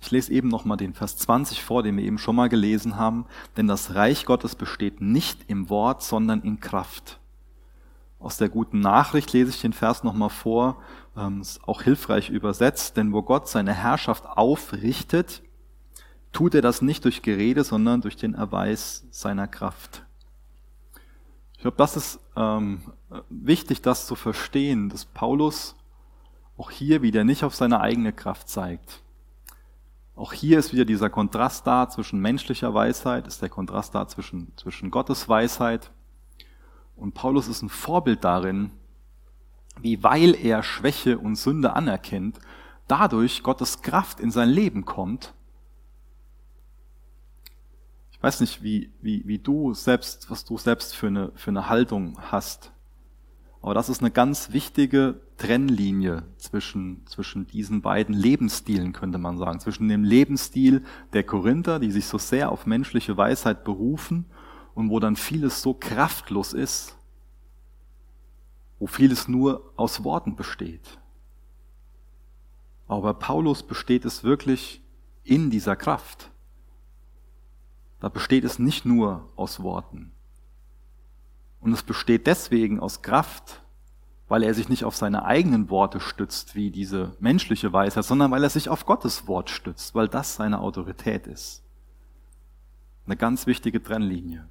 Ich 0.00 0.10
lese 0.12 0.32
eben 0.32 0.46
noch 0.46 0.64
mal 0.64 0.76
den 0.76 0.94
Vers 0.94 1.16
20 1.16 1.64
vor, 1.64 1.82
den 1.82 1.96
wir 1.96 2.04
eben 2.04 2.18
schon 2.18 2.36
mal 2.36 2.48
gelesen 2.48 2.96
haben. 2.96 3.26
Denn 3.56 3.66
das 3.66 3.96
Reich 3.96 4.24
Gottes 4.24 4.54
besteht 4.54 5.00
nicht 5.00 5.40
im 5.48 5.68
Wort, 5.68 6.04
sondern 6.04 6.42
in 6.42 6.60
Kraft. 6.60 7.18
Aus 8.20 8.36
der 8.36 8.48
guten 8.48 8.78
Nachricht 8.78 9.32
lese 9.32 9.50
ich 9.50 9.60
den 9.60 9.72
Vers 9.72 10.04
noch 10.04 10.14
mal 10.14 10.28
vor. 10.28 10.80
Ähm, 11.16 11.40
ist 11.40 11.66
auch 11.66 11.82
hilfreich 11.82 12.30
übersetzt. 12.30 12.96
Denn 12.96 13.12
wo 13.12 13.22
Gott 13.22 13.48
seine 13.48 13.74
Herrschaft 13.74 14.26
aufrichtet, 14.26 15.42
tut 16.32 16.54
er 16.54 16.62
das 16.62 16.82
nicht 16.82 17.04
durch 17.04 17.22
Gerede, 17.22 17.64
sondern 17.64 18.00
durch 18.00 18.14
den 18.14 18.34
Erweis 18.34 19.08
seiner 19.10 19.48
Kraft. 19.48 20.04
Ich 21.62 21.64
glaube, 21.64 21.76
das 21.76 21.96
ist 21.96 22.18
ähm, 22.34 22.80
wichtig, 23.30 23.82
das 23.82 24.08
zu 24.08 24.16
verstehen, 24.16 24.88
dass 24.88 25.04
Paulus 25.04 25.76
auch 26.58 26.72
hier 26.72 27.02
wieder 27.02 27.22
nicht 27.22 27.44
auf 27.44 27.54
seine 27.54 27.80
eigene 27.80 28.12
Kraft 28.12 28.48
zeigt. 28.48 29.00
Auch 30.16 30.32
hier 30.32 30.58
ist 30.58 30.72
wieder 30.72 30.84
dieser 30.84 31.08
Kontrast 31.08 31.64
da 31.64 31.88
zwischen 31.88 32.18
menschlicher 32.18 32.74
Weisheit, 32.74 33.28
ist 33.28 33.42
der 33.42 33.48
Kontrast 33.48 33.94
da 33.94 34.08
zwischen, 34.08 34.50
zwischen 34.56 34.90
Gottes 34.90 35.28
Weisheit. 35.28 35.92
Und 36.96 37.14
Paulus 37.14 37.46
ist 37.46 37.62
ein 37.62 37.68
Vorbild 37.68 38.24
darin, 38.24 38.72
wie 39.80 40.02
weil 40.02 40.34
er 40.34 40.64
Schwäche 40.64 41.16
und 41.16 41.36
Sünde 41.36 41.74
anerkennt, 41.74 42.40
dadurch 42.88 43.44
Gottes 43.44 43.82
Kraft 43.82 44.18
in 44.18 44.32
sein 44.32 44.48
Leben 44.48 44.84
kommt. 44.84 45.32
Weiß 48.22 48.40
nicht, 48.40 48.62
wie, 48.62 48.92
wie, 49.02 49.26
wie 49.26 49.38
du 49.38 49.74
selbst, 49.74 50.30
was 50.30 50.44
du 50.44 50.56
selbst 50.56 50.94
für 50.94 51.08
eine, 51.08 51.32
für 51.34 51.50
eine 51.50 51.68
Haltung 51.68 52.16
hast. 52.20 52.72
Aber 53.60 53.74
das 53.74 53.88
ist 53.88 54.00
eine 54.00 54.12
ganz 54.12 54.52
wichtige 54.52 55.20
Trennlinie 55.38 56.22
zwischen, 56.36 57.04
zwischen 57.06 57.48
diesen 57.48 57.82
beiden 57.82 58.14
Lebensstilen, 58.14 58.92
könnte 58.92 59.18
man 59.18 59.38
sagen. 59.38 59.58
Zwischen 59.58 59.88
dem 59.88 60.04
Lebensstil 60.04 60.84
der 61.12 61.24
Korinther, 61.24 61.80
die 61.80 61.90
sich 61.90 62.06
so 62.06 62.16
sehr 62.16 62.52
auf 62.52 62.64
menschliche 62.64 63.16
Weisheit 63.16 63.64
berufen 63.64 64.26
und 64.74 64.88
wo 64.88 65.00
dann 65.00 65.16
vieles 65.16 65.60
so 65.60 65.74
kraftlos 65.74 66.52
ist, 66.52 66.96
wo 68.78 68.86
vieles 68.86 69.26
nur 69.26 69.72
aus 69.76 70.04
Worten 70.04 70.36
besteht. 70.36 70.98
Aber 72.86 73.14
Paulus 73.14 73.64
besteht 73.64 74.04
es 74.04 74.22
wirklich 74.22 74.80
in 75.24 75.50
dieser 75.50 75.74
Kraft. 75.74 76.31
Da 78.02 78.08
besteht 78.08 78.42
es 78.42 78.58
nicht 78.58 78.84
nur 78.84 79.28
aus 79.36 79.62
Worten. 79.62 80.10
Und 81.60 81.72
es 81.72 81.84
besteht 81.84 82.26
deswegen 82.26 82.80
aus 82.80 83.00
Kraft, 83.02 83.62
weil 84.26 84.42
er 84.42 84.54
sich 84.54 84.68
nicht 84.68 84.82
auf 84.82 84.96
seine 84.96 85.24
eigenen 85.24 85.70
Worte 85.70 86.00
stützt, 86.00 86.56
wie 86.56 86.72
diese 86.72 87.16
menschliche 87.20 87.72
Weisheit, 87.72 88.04
sondern 88.04 88.32
weil 88.32 88.42
er 88.42 88.50
sich 88.50 88.68
auf 88.68 88.86
Gottes 88.86 89.28
Wort 89.28 89.50
stützt, 89.50 89.94
weil 89.94 90.08
das 90.08 90.34
seine 90.34 90.58
Autorität 90.58 91.28
ist. 91.28 91.62
Eine 93.06 93.16
ganz 93.16 93.46
wichtige 93.46 93.80
Trennlinie. 93.80 94.48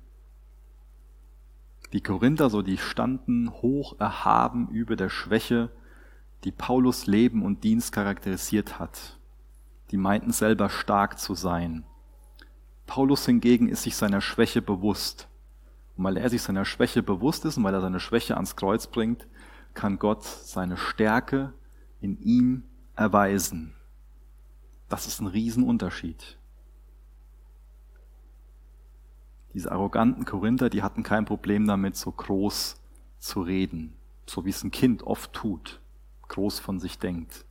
Die 1.91 2.01
Korinther, 2.01 2.49
so 2.49 2.61
die 2.61 2.77
standen 2.77 3.51
hoch 3.51 3.99
erhaben 3.99 4.69
über 4.69 4.95
der 4.95 5.09
Schwäche, 5.09 5.71
die 6.45 6.53
Paulus 6.53 7.05
Leben 7.05 7.43
und 7.43 7.65
Dienst 7.65 7.91
charakterisiert 7.91 8.79
hat. 8.79 9.19
Die 9.91 9.97
meinten 9.97 10.31
selber 10.31 10.69
stark 10.69 11.19
zu 11.19 11.35
sein. 11.35 11.83
Paulus 12.91 13.25
hingegen 13.25 13.69
ist 13.69 13.83
sich 13.83 13.95
seiner 13.95 14.19
Schwäche 14.19 14.61
bewusst. 14.61 15.29
Und 15.95 16.03
weil 16.03 16.17
er 16.17 16.29
sich 16.29 16.41
seiner 16.41 16.65
Schwäche 16.65 17.01
bewusst 17.01 17.45
ist 17.45 17.55
und 17.55 17.63
weil 17.63 17.73
er 17.73 17.79
seine 17.79 18.01
Schwäche 18.01 18.35
ans 18.35 18.57
Kreuz 18.57 18.87
bringt, 18.87 19.29
kann 19.73 19.97
Gott 19.97 20.25
seine 20.25 20.75
Stärke 20.75 21.53
in 22.01 22.21
ihm 22.21 22.65
erweisen. 22.97 23.73
Das 24.89 25.07
ist 25.07 25.21
ein 25.21 25.27
Riesenunterschied. 25.27 26.37
Diese 29.53 29.71
arroganten 29.71 30.25
Korinther, 30.25 30.69
die 30.69 30.83
hatten 30.83 31.03
kein 31.03 31.23
Problem 31.23 31.65
damit, 31.67 31.95
so 31.95 32.11
groß 32.11 32.75
zu 33.19 33.41
reden, 33.41 33.93
so 34.25 34.43
wie 34.43 34.49
es 34.49 34.65
ein 34.65 34.71
Kind 34.71 35.03
oft 35.03 35.31
tut, 35.31 35.79
groß 36.27 36.59
von 36.59 36.81
sich 36.81 36.99
denkt. 36.99 37.45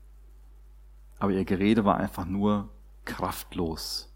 Aber 1.19 1.33
ihr 1.33 1.47
Gerede 1.47 1.87
war 1.87 1.97
einfach 1.97 2.27
nur 2.27 2.69
kraftlos. 3.07 4.10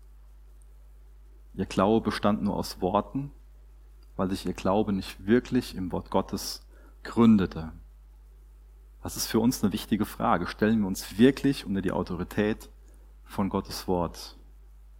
Ihr 1.54 1.66
Glaube 1.66 2.04
bestand 2.04 2.42
nur 2.42 2.56
aus 2.56 2.80
Worten 2.80 3.30
weil 4.16 4.30
sich 4.30 4.46
ihr 4.46 4.52
Glaube 4.52 4.92
nicht 4.92 5.26
wirklich 5.26 5.74
im 5.74 5.92
Wort 5.92 6.10
Gottes 6.10 6.66
gründete. 7.02 7.72
Das 9.02 9.16
ist 9.16 9.26
für 9.26 9.40
uns 9.40 9.62
eine 9.62 9.72
wichtige 9.72 10.06
Frage. 10.06 10.46
Stellen 10.46 10.80
wir 10.80 10.86
uns 10.86 11.18
wirklich 11.18 11.66
unter 11.66 11.82
die 11.82 11.92
Autorität 11.92 12.70
von 13.24 13.48
Gottes 13.48 13.86
Wort 13.86 14.36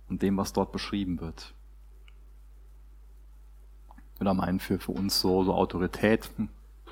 und 0.09 0.21
dem, 0.23 0.37
was 0.37 0.53
dort 0.53 0.73
beschrieben 0.73 1.21
wird? 1.21 1.55
Oder 4.21 4.35
meinen 4.35 4.61
für, 4.61 4.79
für 4.79 4.93
uns 4.93 5.21
so, 5.21 5.45
so 5.45 5.55
Autorität, 5.55 6.31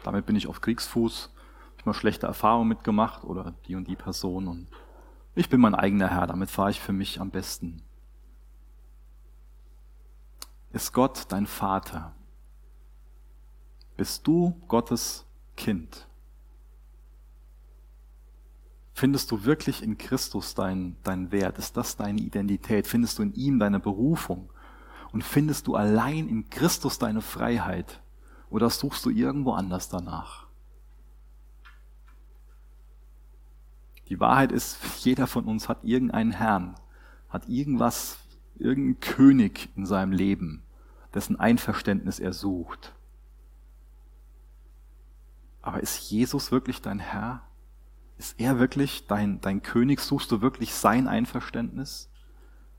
damit 0.04 0.26
bin 0.26 0.36
ich 0.36 0.46
auf 0.46 0.60
Kriegsfuß, 0.60 1.30
habe 1.34 1.76
ich 1.78 1.86
mal 1.86 1.94
schlechte 1.94 2.26
Erfahrungen 2.26 2.68
mitgemacht 2.68 3.24
oder 3.24 3.54
die 3.66 3.74
und 3.74 3.88
die 3.88 3.96
Person 3.96 4.48
und 4.48 4.68
ich 5.34 5.48
bin 5.48 5.60
mein 5.60 5.74
eigener 5.74 6.08
Herr, 6.08 6.26
damit 6.26 6.50
fahre 6.50 6.70
ich 6.70 6.80
für 6.80 6.92
mich 6.92 7.20
am 7.20 7.30
besten 7.30 7.82
ist 10.72 10.92
Gott 10.92 11.26
dein 11.28 11.46
Vater? 11.46 12.14
Bist 13.96 14.26
du 14.26 14.60
Gottes 14.68 15.26
Kind? 15.56 16.06
Findest 18.94 19.30
du 19.30 19.44
wirklich 19.44 19.82
in 19.82 19.98
Christus 19.98 20.54
deinen 20.54 20.96
dein 21.02 21.32
Wert? 21.32 21.58
Ist 21.58 21.76
das 21.76 21.96
deine 21.96 22.20
Identität? 22.20 22.86
Findest 22.86 23.18
du 23.18 23.22
in 23.22 23.34
ihm 23.34 23.58
deine 23.58 23.80
Berufung? 23.80 24.50
Und 25.12 25.24
findest 25.24 25.66
du 25.66 25.74
allein 25.76 26.28
in 26.28 26.48
Christus 26.50 26.98
deine 26.98 27.20
Freiheit? 27.20 28.00
Oder 28.50 28.70
suchst 28.70 29.04
du 29.04 29.10
irgendwo 29.10 29.52
anders 29.52 29.88
danach? 29.88 30.46
Die 34.08 34.20
Wahrheit 34.20 34.52
ist, 34.52 34.78
jeder 35.04 35.26
von 35.26 35.46
uns 35.46 35.68
hat 35.68 35.84
irgendeinen 35.84 36.32
Herrn, 36.32 36.74
hat 37.30 37.48
irgendwas, 37.48 38.18
irgendein 38.57 39.00
König 39.00 39.68
in 39.76 39.86
seinem 39.86 40.12
Leben, 40.12 40.62
dessen 41.14 41.38
Einverständnis 41.38 42.18
er 42.18 42.32
sucht. 42.32 42.94
Aber 45.61 45.80
ist 45.80 46.11
Jesus 46.11 46.50
wirklich 46.50 46.82
dein 46.82 46.98
Herr? 46.98 47.42
Ist 48.18 48.38
er 48.40 48.59
wirklich 48.59 49.07
dein, 49.07 49.40
dein 49.40 49.62
König? 49.62 50.00
Suchst 50.00 50.30
du 50.32 50.40
wirklich 50.40 50.74
sein 50.74 51.07
Einverständnis? 51.09 52.11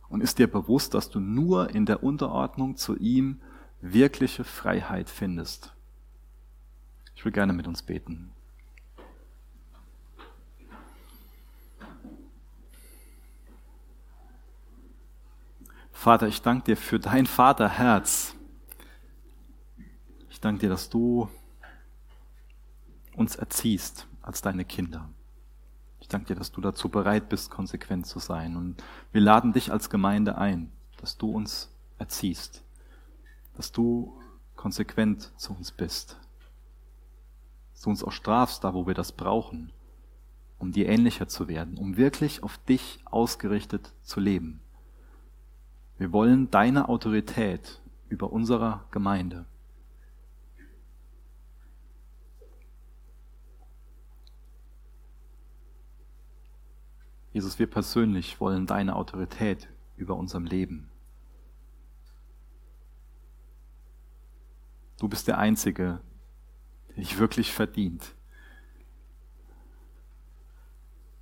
Und 0.09 0.21
ist 0.21 0.37
dir 0.37 0.47
bewusst, 0.47 0.93
dass 0.93 1.09
du 1.09 1.19
nur 1.19 1.69
in 1.69 1.85
der 1.85 2.03
Unterordnung 2.03 2.75
zu 2.75 2.95
ihm 2.97 3.41
wirkliche 3.81 4.43
Freiheit 4.43 5.09
findest? 5.09 5.73
Ich 7.15 7.25
will 7.25 7.31
gerne 7.31 7.53
mit 7.53 7.67
uns 7.67 7.83
beten. 7.83 8.32
Vater, 16.03 16.27
ich 16.27 16.41
danke 16.41 16.65
dir 16.65 16.75
für 16.75 16.99
dein 16.99 17.25
Vaterherz. 17.25 18.35
Ich 20.29 20.41
danke 20.41 20.59
dir, 20.59 20.67
dass 20.67 20.89
du 20.89 21.29
uns 23.15 23.37
erziehst 23.37 24.05
als 24.21 24.41
deine 24.41 24.65
Kinder. 24.65 25.07
Ich 26.01 26.09
danke 26.09 26.27
dir, 26.27 26.35
dass 26.35 26.51
du 26.51 26.59
dazu 26.59 26.89
bereit 26.89 27.29
bist, 27.29 27.51
konsequent 27.51 28.05
zu 28.05 28.19
sein. 28.19 28.57
Und 28.57 28.83
wir 29.13 29.21
laden 29.21 29.53
dich 29.53 29.71
als 29.71 29.89
Gemeinde 29.89 30.37
ein, 30.37 30.73
dass 30.97 31.17
du 31.17 31.31
uns 31.31 31.73
erziehst, 31.99 32.65
dass 33.55 33.71
du 33.71 34.21
konsequent 34.57 35.31
zu 35.37 35.53
uns 35.53 35.71
bist, 35.71 36.17
dass 37.71 37.83
du 37.83 37.91
uns 37.91 38.03
auch 38.03 38.11
strafst, 38.11 38.65
da 38.65 38.73
wo 38.73 38.87
wir 38.87 38.93
das 38.93 39.13
brauchen, 39.13 39.71
um 40.59 40.73
dir 40.73 40.89
ähnlicher 40.89 41.29
zu 41.29 41.47
werden, 41.47 41.77
um 41.77 41.95
wirklich 41.95 42.43
auf 42.43 42.57
dich 42.57 42.99
ausgerichtet 43.05 43.93
zu 44.01 44.19
leben. 44.19 44.59
Wir 45.97 46.11
wollen 46.11 46.49
deine 46.49 46.89
Autorität 46.89 47.81
über 48.09 48.31
unserer 48.31 48.85
Gemeinde. 48.91 49.45
Jesus, 57.33 57.57
wir 57.57 57.67
persönlich 57.67 58.39
wollen 58.39 58.67
deine 58.67 58.95
Autorität 58.95 59.67
über 59.97 60.15
unserem 60.15 60.45
Leben. 60.45 60.89
Du 64.99 65.07
bist 65.07 65.27
der 65.27 65.39
Einzige, 65.39 65.99
der 66.89 66.95
dich 66.97 67.17
wirklich 67.17 67.51
verdient. 67.51 68.15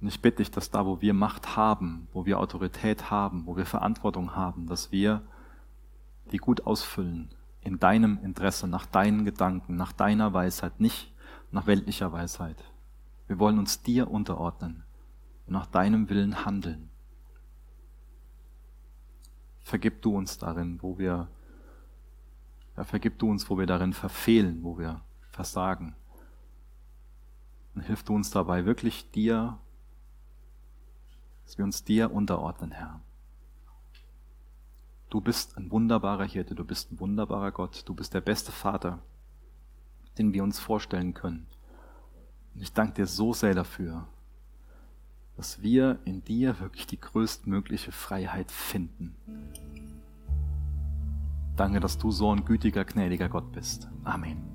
Und 0.01 0.07
ich 0.07 0.19
bitte 0.19 0.37
dich, 0.37 0.49
dass 0.49 0.71
da, 0.71 0.85
wo 0.85 0.99
wir 0.99 1.13
Macht 1.13 1.55
haben, 1.55 2.07
wo 2.11 2.25
wir 2.25 2.39
Autorität 2.39 3.11
haben, 3.11 3.45
wo 3.45 3.55
wir 3.55 3.67
Verantwortung 3.67 4.35
haben, 4.35 4.65
dass 4.65 4.91
wir 4.91 5.21
die 6.31 6.37
gut 6.37 6.65
ausfüllen, 6.65 7.29
in 7.61 7.77
deinem 7.77 8.19
Interesse, 8.23 8.67
nach 8.67 8.87
deinen 8.87 9.25
Gedanken, 9.25 9.75
nach 9.75 9.91
deiner 9.91 10.33
Weisheit, 10.33 10.79
nicht 10.79 11.13
nach 11.51 11.67
weltlicher 11.67 12.11
Weisheit. 12.11 12.63
Wir 13.27 13.37
wollen 13.37 13.59
uns 13.59 13.83
dir 13.83 14.09
unterordnen 14.09 14.83
und 15.45 15.53
nach 15.53 15.67
deinem 15.67 16.09
Willen 16.09 16.45
handeln. 16.45 16.89
Vergib 19.59 20.01
du 20.01 20.17
uns 20.17 20.39
darin, 20.39 20.81
wo 20.81 20.97
wir, 20.97 21.27
ja, 22.75 22.83
vergib 22.83 23.19
du 23.19 23.29
uns, 23.29 23.47
wo 23.49 23.59
wir 23.59 23.67
darin 23.67 23.93
verfehlen, 23.93 24.63
wo 24.63 24.79
wir 24.79 25.01
versagen. 25.29 25.95
Und 27.75 27.83
hilf 27.83 28.01
du 28.01 28.15
uns 28.15 28.31
dabei, 28.31 28.65
wirklich 28.65 29.11
dir, 29.11 29.59
dass 31.51 31.57
wir 31.57 31.65
uns 31.65 31.83
dir 31.83 32.13
unterordnen, 32.13 32.71
Herr. 32.71 33.01
Du 35.09 35.19
bist 35.19 35.57
ein 35.57 35.69
wunderbarer 35.69 36.23
Hirte, 36.23 36.55
du 36.55 36.63
bist 36.63 36.93
ein 36.93 36.99
wunderbarer 37.01 37.51
Gott, 37.51 37.83
du 37.89 37.93
bist 37.93 38.13
der 38.13 38.21
beste 38.21 38.53
Vater, 38.53 38.99
den 40.17 40.31
wir 40.31 40.45
uns 40.45 40.59
vorstellen 40.59 41.13
können. 41.13 41.45
Und 42.55 42.61
ich 42.61 42.71
danke 42.71 42.93
dir 42.93 43.05
so 43.05 43.33
sehr 43.33 43.53
dafür, 43.53 44.07
dass 45.35 45.61
wir 45.61 45.99
in 46.05 46.23
dir 46.23 46.57
wirklich 46.61 46.87
die 46.87 47.01
größtmögliche 47.01 47.91
Freiheit 47.91 48.49
finden. 48.49 49.13
Danke, 51.57 51.81
dass 51.81 51.97
du 51.97 52.11
so 52.11 52.33
ein 52.33 52.45
gütiger, 52.45 52.85
gnädiger 52.85 53.27
Gott 53.27 53.51
bist. 53.51 53.89
Amen. 54.05 54.50